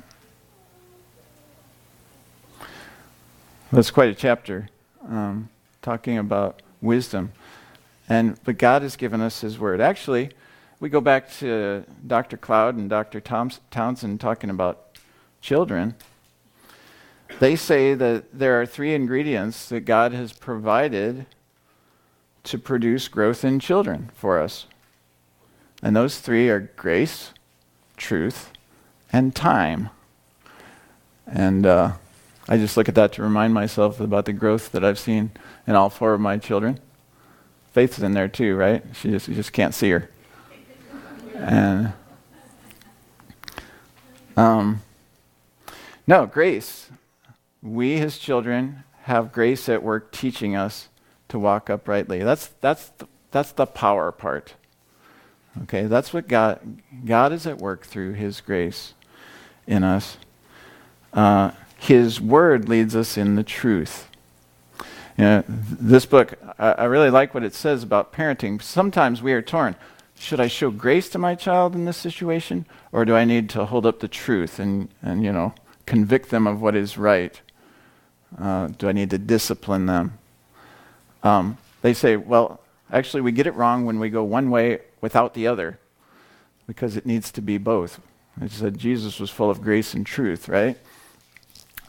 That's 3.72 3.91
quite 3.91 4.09
a 4.09 4.15
chapter, 4.15 4.69
um, 5.07 5.49
talking 5.82 6.17
about 6.17 6.61
wisdom. 6.82 7.32
And 8.12 8.38
but 8.43 8.57
God 8.57 8.82
has 8.82 8.97
given 8.97 9.22
us 9.22 9.39
His 9.39 9.57
word. 9.57 9.80
Actually, 9.80 10.32
we 10.82 10.89
go 10.89 10.99
back 10.99 11.32
to 11.36 11.86
Dr. 12.05 12.36
Cloud 12.36 12.76
and 12.76 12.89
Dr. 12.89 13.22
Thoms- 13.22 13.62
Townsend 13.72 14.20
talking 14.20 14.49
about 14.49 14.97
children. 15.39 15.95
They 17.39 17.55
say 17.55 17.93
that 17.93 18.26
there 18.38 18.59
are 18.59 18.66
three 18.66 18.93
ingredients 18.93 19.70
that 19.70 19.86
God 19.86 20.12
has 20.12 20.34
provided 20.34 21.26
to 22.43 22.57
produce 22.57 23.07
growth 23.07 23.45
in 23.45 23.62
children 23.62 24.09
for 24.14 24.41
us. 24.41 24.66
And 25.82 25.95
those 25.95 26.20
three 26.20 26.49
are 26.49 26.59
grace, 26.59 27.32
truth, 27.95 28.51
and 29.14 29.34
time. 29.34 29.89
And 31.26 31.66
uh, 31.66 31.93
I 32.49 32.57
just 32.57 32.76
look 32.76 32.89
at 32.89 32.95
that 32.95 33.14
to 33.14 33.24
remind 33.24 33.53
myself 33.53 34.01
about 34.01 34.26
the 34.26 34.34
growth 34.34 34.74
that 34.74 34.84
I've 34.84 34.99
seen 34.99 35.32
in 35.66 35.76
all 35.76 35.89
four 35.89 36.14
of 36.14 36.20
my 36.20 36.38
children. 36.38 36.82
Faith's 37.72 37.99
in 37.99 38.13
there 38.13 38.28
too, 38.28 38.55
right? 38.55 38.84
She 38.93 39.11
just, 39.11 39.28
you 39.28 39.36
just 39.36 39.53
can't 39.53 39.74
see 39.74 39.91
her. 39.91 40.09
And 41.36 41.93
um, 44.36 44.82
no, 46.05 46.26
grace. 46.26 46.89
We, 47.61 47.97
his 47.97 48.17
children, 48.17 48.84
have 49.03 49.32
grace 49.32 49.67
at 49.69 49.84
work 49.84 50.11
teaching 50.11 50.55
us 50.55 50.89
to 51.30 51.39
walk 51.39 51.69
uprightly. 51.69 52.19
That's, 52.19 52.47
that's, 52.59 52.89
the, 52.89 53.07
that's 53.32 53.51
the 53.51 53.65
power 53.65 54.11
part. 54.11 54.55
Okay, 55.63 55.84
that's 55.84 56.13
what 56.13 56.28
God, 56.28 56.82
God 57.05 57.32
is 57.32 57.45
at 57.45 57.57
work 57.57 57.86
through 57.86 58.13
his 58.13 58.41
grace 58.41 58.93
in 59.67 59.84
us. 59.84 60.17
Uh, 61.13 61.51
his 61.78 62.22
word 62.22 62.69
leads 62.69 62.95
us 62.95 63.17
in 63.17 63.36
the 63.36 63.43
truth. 63.43 64.07
You 65.22 65.28
know, 65.28 65.43
this 65.47 66.07
book, 66.07 66.34
I, 66.57 66.72
I 66.72 66.84
really 66.86 67.11
like 67.11 67.36
what 67.36 67.43
it 67.43 67.53
says 67.53 67.84
about 67.84 68.11
parenting. 68.11 68.59
Sometimes 68.59 69.22
we 69.22 69.34
are 69.34 69.41
torn. 69.43 69.76
Should 70.15 70.39
I 70.39 70.47
show 70.47 70.72
grace 70.72 71.09
to 71.09 71.19
my 71.19 71.36
child 71.36 71.76
in 71.76 71.86
this 71.86 71.97
situation, 71.97 72.65
or 72.91 73.05
do 73.05 73.15
I 73.15 73.24
need 73.24 73.47
to 73.51 73.65
hold 73.65 73.86
up 73.86 73.99
the 73.99 74.07
truth 74.07 74.57
and, 74.57 74.89
and 74.99 75.24
you 75.24 75.32
know, 75.32 75.53
convict 75.86 76.32
them 76.32 76.47
of 76.47 76.59
what 76.59 76.76
is 76.76 76.97
right? 76.97 77.39
Uh, 78.36 78.69
do 78.69 78.89
I 78.89 78.93
need 78.93 79.11
to 79.11 79.19
discipline 79.19 79.86
them? 79.86 80.17
Um, 81.22 81.59
they 81.84 81.93
say, 81.93 82.15
well, 82.15 82.59
actually, 82.91 83.22
we 83.22 83.32
get 83.32 83.45
it 83.45 83.53
wrong 83.53 83.86
when 83.86 83.99
we 83.99 84.09
go 84.09 84.24
one 84.24 84.49
way 84.49 84.80
without 85.01 85.36
the 85.36 85.45
other, 85.45 85.78
because 86.65 86.97
it 86.97 87.05
needs 87.05 87.32
to 87.34 87.43
be 87.43 87.59
both. 87.59 87.99
It 88.41 88.49
said 88.49 88.80
Jesus 88.80 89.19
was 89.19 89.30
full 89.30 89.51
of 89.51 89.61
grace 89.61 89.93
and 89.93 90.03
truth, 90.03 90.49
right? 90.49 90.80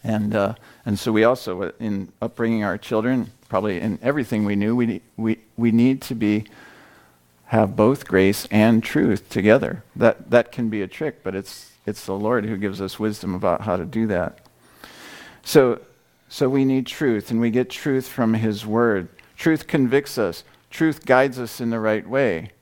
And, 0.05 0.35
uh, 0.35 0.55
and 0.85 0.99
so 0.99 1.13
we 1.13 1.25
also, 1.25 1.63
uh, 1.63 1.73
in 1.79 2.13
upbringing 2.21 2.65
our 2.65 2.77
children, 2.77 3.31
probably 3.49 3.81
in 3.81 3.99
everything 4.03 4.45
we 4.45 4.57
knew, 4.57 4.75
we, 4.75 5.01
we, 5.17 5.39
we 5.57 5.71
need 5.71 6.03
to 6.03 6.15
be, 6.15 6.45
have 7.47 7.77
both 7.77 8.07
grace 8.07 8.49
and 8.51 8.83
truth 8.83 9.29
together. 9.29 9.85
That, 9.95 10.31
that 10.31 10.53
can 10.53 10.71
be 10.71 10.83
a 10.83 10.89
trick, 10.89 11.23
but 11.23 11.35
it's, 11.35 11.71
it's 11.87 12.07
the 12.07 12.15
Lord 12.15 12.45
who 12.47 12.57
gives 12.57 12.81
us 12.81 12.99
wisdom 12.99 13.35
about 13.35 13.61
how 13.61 13.77
to 13.77 13.85
do 13.85 14.07
that. 14.09 14.41
So, 15.45 15.81
so 16.29 16.49
we 16.49 16.65
need 16.65 16.87
truth, 16.87 17.31
and 17.31 17.41
we 17.41 17.51
get 17.51 17.69
truth 17.69 18.09
from 18.09 18.35
His 18.35 18.65
Word. 18.65 19.09
Truth 19.37 19.67
convicts 19.67 20.19
us, 20.19 20.45
truth 20.71 21.05
guides 21.05 21.39
us 21.39 21.61
in 21.61 21.71
the 21.71 21.79
right 21.79 22.09
way. 22.09 22.53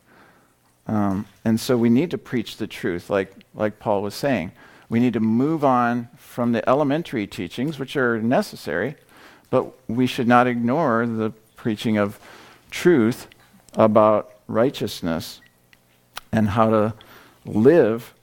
Um, 0.86 1.26
and 1.44 1.60
so 1.60 1.76
we 1.76 1.88
need 1.88 2.10
to 2.10 2.18
preach 2.18 2.56
the 2.56 2.66
truth, 2.66 3.08
like, 3.08 3.32
like 3.54 3.78
Paul 3.78 4.02
was 4.02 4.14
saying. 4.14 4.50
We 4.88 4.98
need 4.98 5.12
to 5.12 5.20
move 5.20 5.64
on 5.64 6.08
from 6.30 6.52
the 6.52 6.66
elementary 6.68 7.26
teachings, 7.26 7.80
which 7.80 7.96
are 7.96 8.22
necessary, 8.22 8.94
but 9.50 9.66
we 9.88 10.06
should 10.06 10.28
not 10.28 10.46
ignore 10.46 11.04
the 11.04 11.30
preaching 11.56 11.98
of 11.98 12.20
truth 12.70 13.26
about 13.74 14.30
righteousness 14.46 15.40
and 16.30 16.50
how 16.50 16.70
to 16.70 16.94
live 17.44 18.14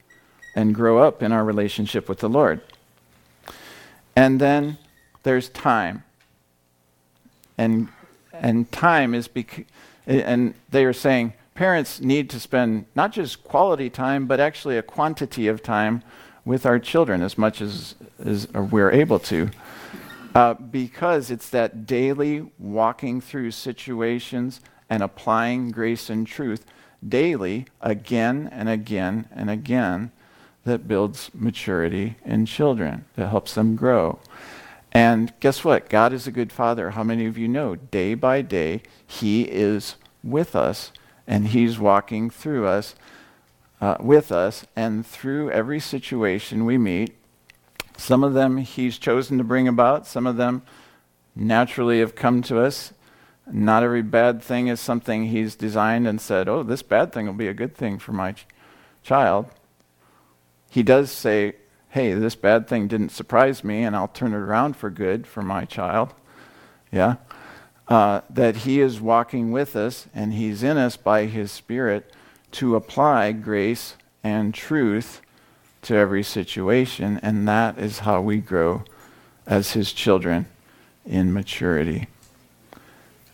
and 0.55 0.73
grow 0.73 0.99
up 0.99 1.21
in 1.21 1.33
our 1.33 1.43
relationship 1.43 2.07
with 2.07 2.19
the 2.19 2.29
Lord. 2.29 2.61
And 4.15 4.39
then 4.39 4.77
there's 5.23 5.49
time. 5.49 6.05
And, 7.57 7.89
and 8.31 8.71
time 8.71 9.13
is, 9.13 9.27
bec- 9.27 9.67
and 10.05 10.53
they 10.69 10.85
are 10.85 10.93
saying 10.93 11.33
parents 11.55 11.99
need 11.99 12.29
to 12.29 12.39
spend 12.39 12.85
not 12.95 13.11
just 13.11 13.43
quality 13.43 13.89
time, 13.89 14.27
but 14.27 14.39
actually 14.39 14.77
a 14.77 14.81
quantity 14.81 15.49
of 15.49 15.61
time 15.61 16.03
with 16.47 16.65
our 16.65 16.79
children 16.79 17.21
as 17.21 17.37
much 17.37 17.61
as, 17.61 17.93
as 18.23 18.47
we're 18.53 18.89
able 18.89 19.19
to. 19.19 19.49
Uh, 20.33 20.53
because 20.53 21.29
it's 21.29 21.49
that 21.49 21.85
daily 21.85 22.49
walking 22.57 23.19
through 23.19 23.51
situations 23.51 24.61
and 24.89 25.03
applying 25.03 25.71
grace 25.71 26.09
and 26.09 26.25
truth 26.25 26.65
daily, 27.07 27.65
again 27.81 28.49
and 28.51 28.69
again 28.69 29.27
and 29.31 29.49
again, 29.49 30.11
that 30.63 30.87
builds 30.87 31.29
maturity 31.33 32.15
in 32.25 32.45
children, 32.45 33.05
that 33.15 33.27
helps 33.27 33.53
them 33.53 33.75
grow. 33.75 34.19
And 34.91 35.33
guess 35.39 35.63
what? 35.63 35.89
God 35.89 36.13
is 36.13 36.27
a 36.27 36.31
good 36.31 36.51
father. 36.51 36.91
How 36.91 37.03
many 37.03 37.25
of 37.25 37.37
you 37.37 37.47
know? 37.47 37.75
Day 37.75 38.13
by 38.13 38.41
day, 38.41 38.83
He 39.05 39.43
is 39.43 39.95
with 40.23 40.55
us 40.55 40.91
and 41.27 41.49
He's 41.49 41.77
walking 41.77 42.29
through 42.29 42.67
us 42.67 42.95
uh, 43.79 43.97
with 43.99 44.31
us 44.31 44.65
and 44.75 45.05
through 45.05 45.51
every 45.51 45.79
situation 45.79 46.65
we 46.65 46.77
meet. 46.77 47.15
Some 47.97 48.23
of 48.23 48.33
them 48.33 48.57
he's 48.57 48.97
chosen 48.97 49.37
to 49.37 49.43
bring 49.43 49.67
about, 49.67 50.07
some 50.07 50.27
of 50.27 50.37
them 50.37 50.63
naturally 51.35 51.99
have 51.99 52.15
come 52.15 52.41
to 52.43 52.59
us. 52.59 52.93
Not 53.49 53.83
every 53.83 54.01
bad 54.01 54.41
thing 54.41 54.67
is 54.67 54.79
something 54.79 55.25
he's 55.25 55.55
designed 55.55 56.07
and 56.07 56.19
said, 56.19 56.49
oh, 56.49 56.63
this 56.63 56.81
bad 56.81 57.13
thing 57.13 57.25
will 57.25 57.33
be 57.33 57.47
a 57.47 57.53
good 57.53 57.75
thing 57.75 57.97
for 57.97 58.11
my 58.11 58.33
ch- 58.33 58.45
child. 59.03 59.47
He 60.69 60.83
does 60.83 61.11
say, 61.11 61.53
hey, 61.89 62.13
this 62.13 62.35
bad 62.35 62.67
thing 62.67 62.87
didn't 62.87 63.09
surprise 63.09 63.63
me, 63.63 63.83
and 63.83 63.95
I'll 63.95 64.09
turn 64.09 64.33
it 64.33 64.37
around 64.37 64.75
for 64.75 64.89
good 64.89 65.25
for 65.25 65.41
my 65.41 65.63
child. 65.63 66.13
Yeah? 66.91 67.15
Uh, 67.87 68.21
that 68.29 68.57
he 68.57 68.81
is 68.81 68.99
walking 68.99 69.51
with 69.51 69.75
us 69.75 70.07
and 70.13 70.33
he's 70.33 70.61
in 70.61 70.77
us 70.77 70.97
by 70.97 71.25
his 71.25 71.51
Spirit 71.51 72.11
to 72.57 72.75
apply 72.75 73.31
grace 73.31 73.95
and 74.23 74.51
truth 74.51 75.21
to 75.83 75.95
every 75.95 76.23
situation, 76.23 77.19
and 77.21 77.47
that 77.47 77.77
is 77.77 77.99
how 77.99 78.19
we 78.19 78.37
grow 78.37 78.83
as 79.45 79.73
His 79.73 79.93
children 79.93 80.47
in 81.05 81.31
maturity. 81.31 82.07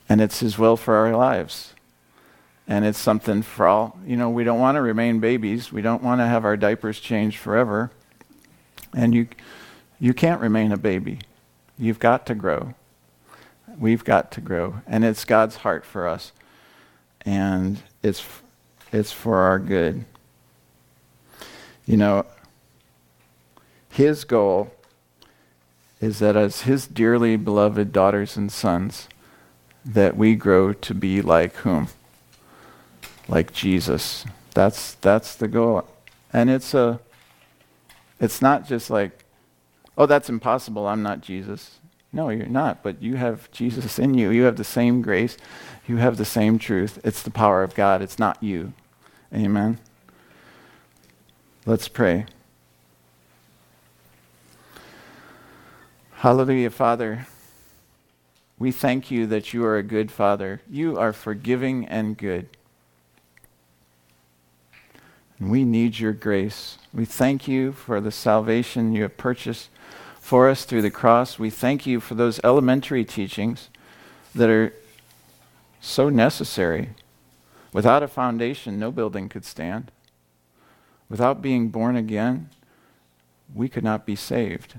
And 0.10 0.20
it's 0.20 0.42
His 0.42 0.58
will 0.58 0.76
for 0.76 0.96
our 0.96 1.16
lives. 1.16 1.74
And 2.68 2.84
it's 2.84 3.00
something 3.00 3.42
for 3.42 3.66
all, 3.66 3.98
you 4.06 4.18
know, 4.18 4.30
we 4.30 4.44
don't 4.44 4.60
want 4.60 4.76
to 4.76 4.82
remain 4.82 5.20
babies. 5.20 5.72
We 5.72 5.82
don't 5.82 6.04
want 6.04 6.20
to 6.20 6.26
have 6.26 6.44
our 6.44 6.58
diapers 6.58 7.00
changed 7.00 7.38
forever. 7.38 7.92
And 8.94 9.16
you, 9.16 9.28
you 10.00 10.14
can't 10.14 10.42
remain 10.42 10.74
a 10.74 10.78
baby. 10.78 11.20
You've 11.78 12.00
got 12.00 12.26
to 12.26 12.36
grow. 12.36 12.74
We've 13.78 14.04
got 14.04 14.32
to 14.34 14.42
grow. 14.42 14.82
And 14.86 15.06
it's 15.06 15.24
God's 15.24 15.58
heart 15.58 15.86
for 15.86 16.08
us. 16.08 16.34
And 17.26 17.82
it's 18.02 18.22
it's 18.94 19.12
for 19.12 19.38
our 19.38 19.60
good. 19.60 20.06
You 21.86 21.98
know, 21.98 22.26
his 23.90 24.24
goal 24.24 24.72
is 26.00 26.20
that 26.20 26.36
as 26.36 26.62
his 26.62 26.88
dearly 26.88 27.36
beloved 27.36 27.92
daughters 27.92 28.38
and 28.38 28.52
sons, 28.52 29.10
that 29.84 30.16
we 30.16 30.36
grow 30.36 30.74
to 30.74 30.94
be 30.94 31.22
like 31.22 31.56
whom? 31.58 31.88
Like 33.28 33.52
Jesus. 33.52 34.26
That's 34.54 34.94
that's 34.96 35.36
the 35.36 35.48
goal. 35.48 35.88
And 36.32 36.50
it's 36.50 36.74
a 36.74 37.00
it's 38.20 38.42
not 38.42 38.68
just 38.68 38.90
like, 38.90 39.26
oh, 39.98 40.06
that's 40.06 40.30
impossible, 40.30 40.88
I'm 40.88 41.04
not 41.04 41.22
Jesus. 41.22 41.80
No, 42.14 42.30
you're 42.30 42.46
not, 42.46 42.84
but 42.84 43.02
you 43.02 43.16
have 43.16 43.52
Jesus 43.52 43.98
in 43.98 44.14
you. 44.14 44.30
You 44.30 44.44
have 44.44 44.58
the 44.58 44.64
same 44.64 45.02
grace. 45.02 45.36
You 45.88 45.98
have 45.98 46.18
the 46.18 46.26
same 46.26 46.60
truth. 46.60 47.00
It's 47.04 47.24
the 47.24 47.32
power 47.32 47.64
of 47.64 47.74
God. 47.74 48.02
It's 48.04 48.20
not 48.20 48.42
you. 48.42 48.74
Amen. 49.34 49.80
Let's 51.66 51.88
pray. 51.88 52.28
Hallelujah, 56.18 56.70
Father. 56.70 57.26
We 58.60 58.72
thank 58.72 59.10
you 59.10 59.26
that 59.28 59.52
you 59.52 59.66
are 59.66 59.78
a 59.78 59.84
good 59.84 60.12
Father. 60.12 60.62
You 60.70 60.98
are 60.98 61.12
forgiving 61.12 61.88
and 61.88 62.16
good. 62.16 62.48
And 65.40 65.50
we 65.50 65.64
need 65.64 65.98
your 65.98 66.14
grace. 66.14 66.78
We 66.94 67.06
thank 67.06 67.48
you 67.48 67.72
for 67.72 68.00
the 68.00 68.12
salvation 68.12 68.94
you 68.94 69.02
have 69.02 69.18
purchased 69.18 69.70
for 70.20 70.48
us 70.48 70.64
through 70.64 70.84
the 70.84 70.92
cross. 70.92 71.40
We 71.40 71.50
thank 71.50 71.88
you 71.88 72.00
for 72.00 72.14
those 72.14 72.40
elementary 72.44 73.04
teachings 73.04 73.70
that 74.36 74.50
are 74.50 74.74
so 75.82 76.10
necessary 76.10 76.92
Without 77.74 78.04
a 78.04 78.08
foundation, 78.08 78.80
no 78.80 78.92
building 78.92 79.28
could 79.28 79.44
stand. 79.44 79.92
Without 81.10 81.42
being 81.42 81.70
born 81.70 81.96
again, 81.96 82.50
we 83.54 83.68
could 83.68 83.84
not 83.84 84.06
be 84.06 84.16
saved. 84.16 84.76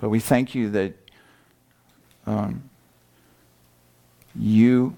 But 0.00 0.08
we 0.08 0.18
thank 0.18 0.54
you 0.54 0.70
that 0.70 0.94
um, 2.26 2.70
you 4.34 4.96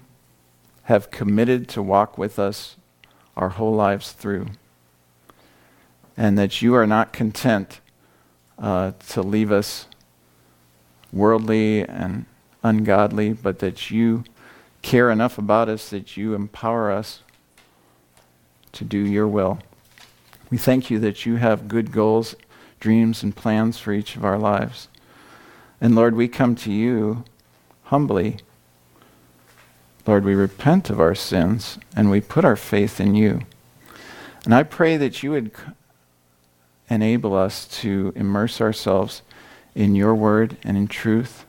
have 0.83 1.11
committed 1.11 1.67
to 1.67 1.81
walk 1.81 2.17
with 2.17 2.39
us 2.39 2.77
our 3.35 3.49
whole 3.49 3.73
lives 3.73 4.13
through. 4.13 4.47
And 6.15 6.37
that 6.37 6.61
you 6.61 6.73
are 6.75 6.87
not 6.87 7.11
content 7.11 7.81
uh, 8.57 8.93
to 9.09 9.21
leave 9.21 9.51
us 9.51 9.87
worldly 11.11 11.81
and 11.81 12.25
ungodly, 12.63 13.33
but 13.33 13.59
that 13.59 13.91
you 13.91 14.23
care 14.85 15.09
enough 15.09 15.39
about 15.39 15.67
us 15.67 15.89
that 15.89 16.15
you 16.15 16.35
empower 16.35 16.91
us 16.91 17.21
to 18.71 18.83
do 18.83 18.99
your 18.99 19.27
will. 19.27 19.57
We 20.51 20.59
thank 20.59 20.91
you 20.91 20.99
that 20.99 21.25
you 21.25 21.37
have 21.37 21.67
good 21.67 21.91
goals, 21.91 22.35
dreams, 22.79 23.23
and 23.23 23.35
plans 23.35 23.79
for 23.79 23.93
each 23.93 24.15
of 24.15 24.23
our 24.23 24.37
lives. 24.37 24.87
And 25.81 25.95
Lord, 25.95 26.15
we 26.15 26.27
come 26.27 26.55
to 26.57 26.71
you 26.71 27.23
humbly. 27.85 28.37
Lord, 30.05 30.23
we 30.23 30.35
repent 30.35 30.91
of 30.91 30.99
our 30.99 31.15
sins 31.15 31.79
and 31.95 32.11
we 32.11 32.21
put 32.21 32.45
our 32.45 32.55
faith 32.55 33.01
in 33.01 33.15
you. 33.15 33.41
And 34.43 34.53
I 34.53 34.61
pray 34.61 34.97
that 34.97 35.23
you 35.23 35.31
would 35.31 35.49
enable 36.91 37.33
us 37.33 37.65
to 37.79 38.13
immerse 38.15 38.61
ourselves 38.61 39.23
in 39.73 39.95
your 39.95 40.13
word 40.13 40.57
and 40.63 40.77
in 40.77 40.87
truth, 40.87 41.43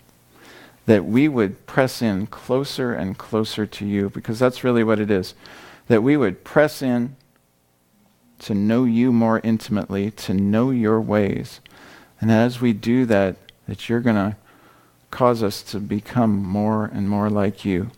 that 0.86 1.04
we 1.04 1.28
would 1.28 1.66
press 1.66 2.00
in 2.00 2.26
closer 2.26 2.94
and 2.94 3.18
closer 3.18 3.66
to 3.66 3.84
you, 3.84 4.08
because 4.10 4.38
that's 4.38 4.64
really 4.64 4.84
what 4.84 5.00
it 5.00 5.10
is. 5.10 5.34
That 5.88 6.02
we 6.02 6.16
would 6.16 6.44
press 6.44 6.80
in 6.80 7.16
to 8.40 8.54
know 8.54 8.84
you 8.84 9.12
more 9.12 9.40
intimately, 9.42 10.10
to 10.12 10.34
know 10.34 10.70
your 10.70 11.00
ways. 11.00 11.60
And 12.20 12.30
as 12.30 12.60
we 12.60 12.72
do 12.72 13.04
that, 13.06 13.36
that 13.66 13.88
you're 13.88 14.00
going 14.00 14.16
to 14.16 14.36
cause 15.10 15.42
us 15.42 15.62
to 15.62 15.80
become 15.80 16.42
more 16.42 16.84
and 16.86 17.08
more 17.08 17.30
like 17.30 17.64
you. 17.64 17.90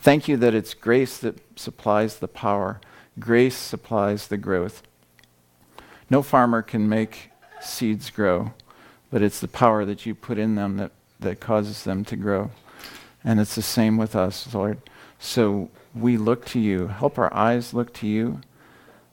Thank 0.00 0.26
you 0.26 0.36
that 0.38 0.54
it's 0.54 0.74
grace 0.74 1.18
that 1.18 1.38
supplies 1.58 2.18
the 2.18 2.28
power, 2.28 2.80
grace 3.18 3.56
supplies 3.56 4.26
the 4.28 4.36
growth. 4.36 4.82
No 6.10 6.22
farmer 6.22 6.62
can 6.62 6.88
make 6.88 7.30
seeds 7.60 8.10
grow, 8.10 8.52
but 9.10 9.22
it's 9.22 9.40
the 9.40 9.48
power 9.48 9.84
that 9.84 10.06
you 10.06 10.14
put 10.14 10.38
in 10.38 10.56
them 10.56 10.76
that, 10.78 10.90
that 11.22 11.40
causes 11.40 11.84
them 11.84 12.04
to 12.04 12.16
grow. 12.16 12.50
And 13.24 13.40
it's 13.40 13.54
the 13.54 13.62
same 13.62 13.96
with 13.96 14.14
us, 14.14 14.52
Lord. 14.54 14.78
So 15.18 15.70
we 15.94 16.16
look 16.16 16.44
to 16.46 16.60
you. 16.60 16.88
Help 16.88 17.18
our 17.18 17.32
eyes 17.32 17.72
look 17.72 17.92
to 17.94 18.06
you. 18.06 18.40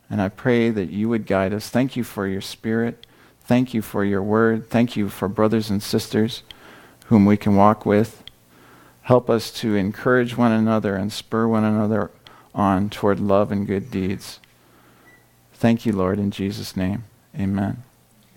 And 0.10 0.22
I 0.22 0.30
pray 0.30 0.72
that 0.72 0.90
you 0.90 1.08
would 1.10 1.28
guide 1.28 1.54
us. 1.54 1.70
Thank 1.70 1.96
you 1.96 2.04
for 2.04 2.28
your 2.28 2.42
spirit. 2.42 3.06
Thank 3.44 3.74
you 3.74 3.82
for 3.82 4.04
your 4.04 4.24
word. 4.24 4.70
Thank 4.70 4.96
you 4.96 5.10
for 5.10 5.28
brothers 5.28 5.70
and 5.70 5.82
sisters 5.82 6.44
whom 7.06 7.26
we 7.26 7.38
can 7.38 7.56
walk 7.56 7.86
with. 7.86 8.24
Help 9.02 9.30
us 9.30 9.52
to 9.52 9.76
encourage 9.76 10.38
one 10.38 10.52
another 10.52 10.96
and 10.96 11.12
spur 11.12 11.48
one 11.48 11.64
another 11.64 12.12
on 12.54 12.90
toward 12.90 13.20
love 13.20 13.52
and 13.52 13.66
good 13.66 13.90
deeds. 13.90 14.40
Thank 15.54 15.86
you, 15.86 15.94
Lord, 15.94 16.20
in 16.20 16.30
Jesus' 16.32 16.78
name. 16.78 17.06
Amen. 17.38 17.84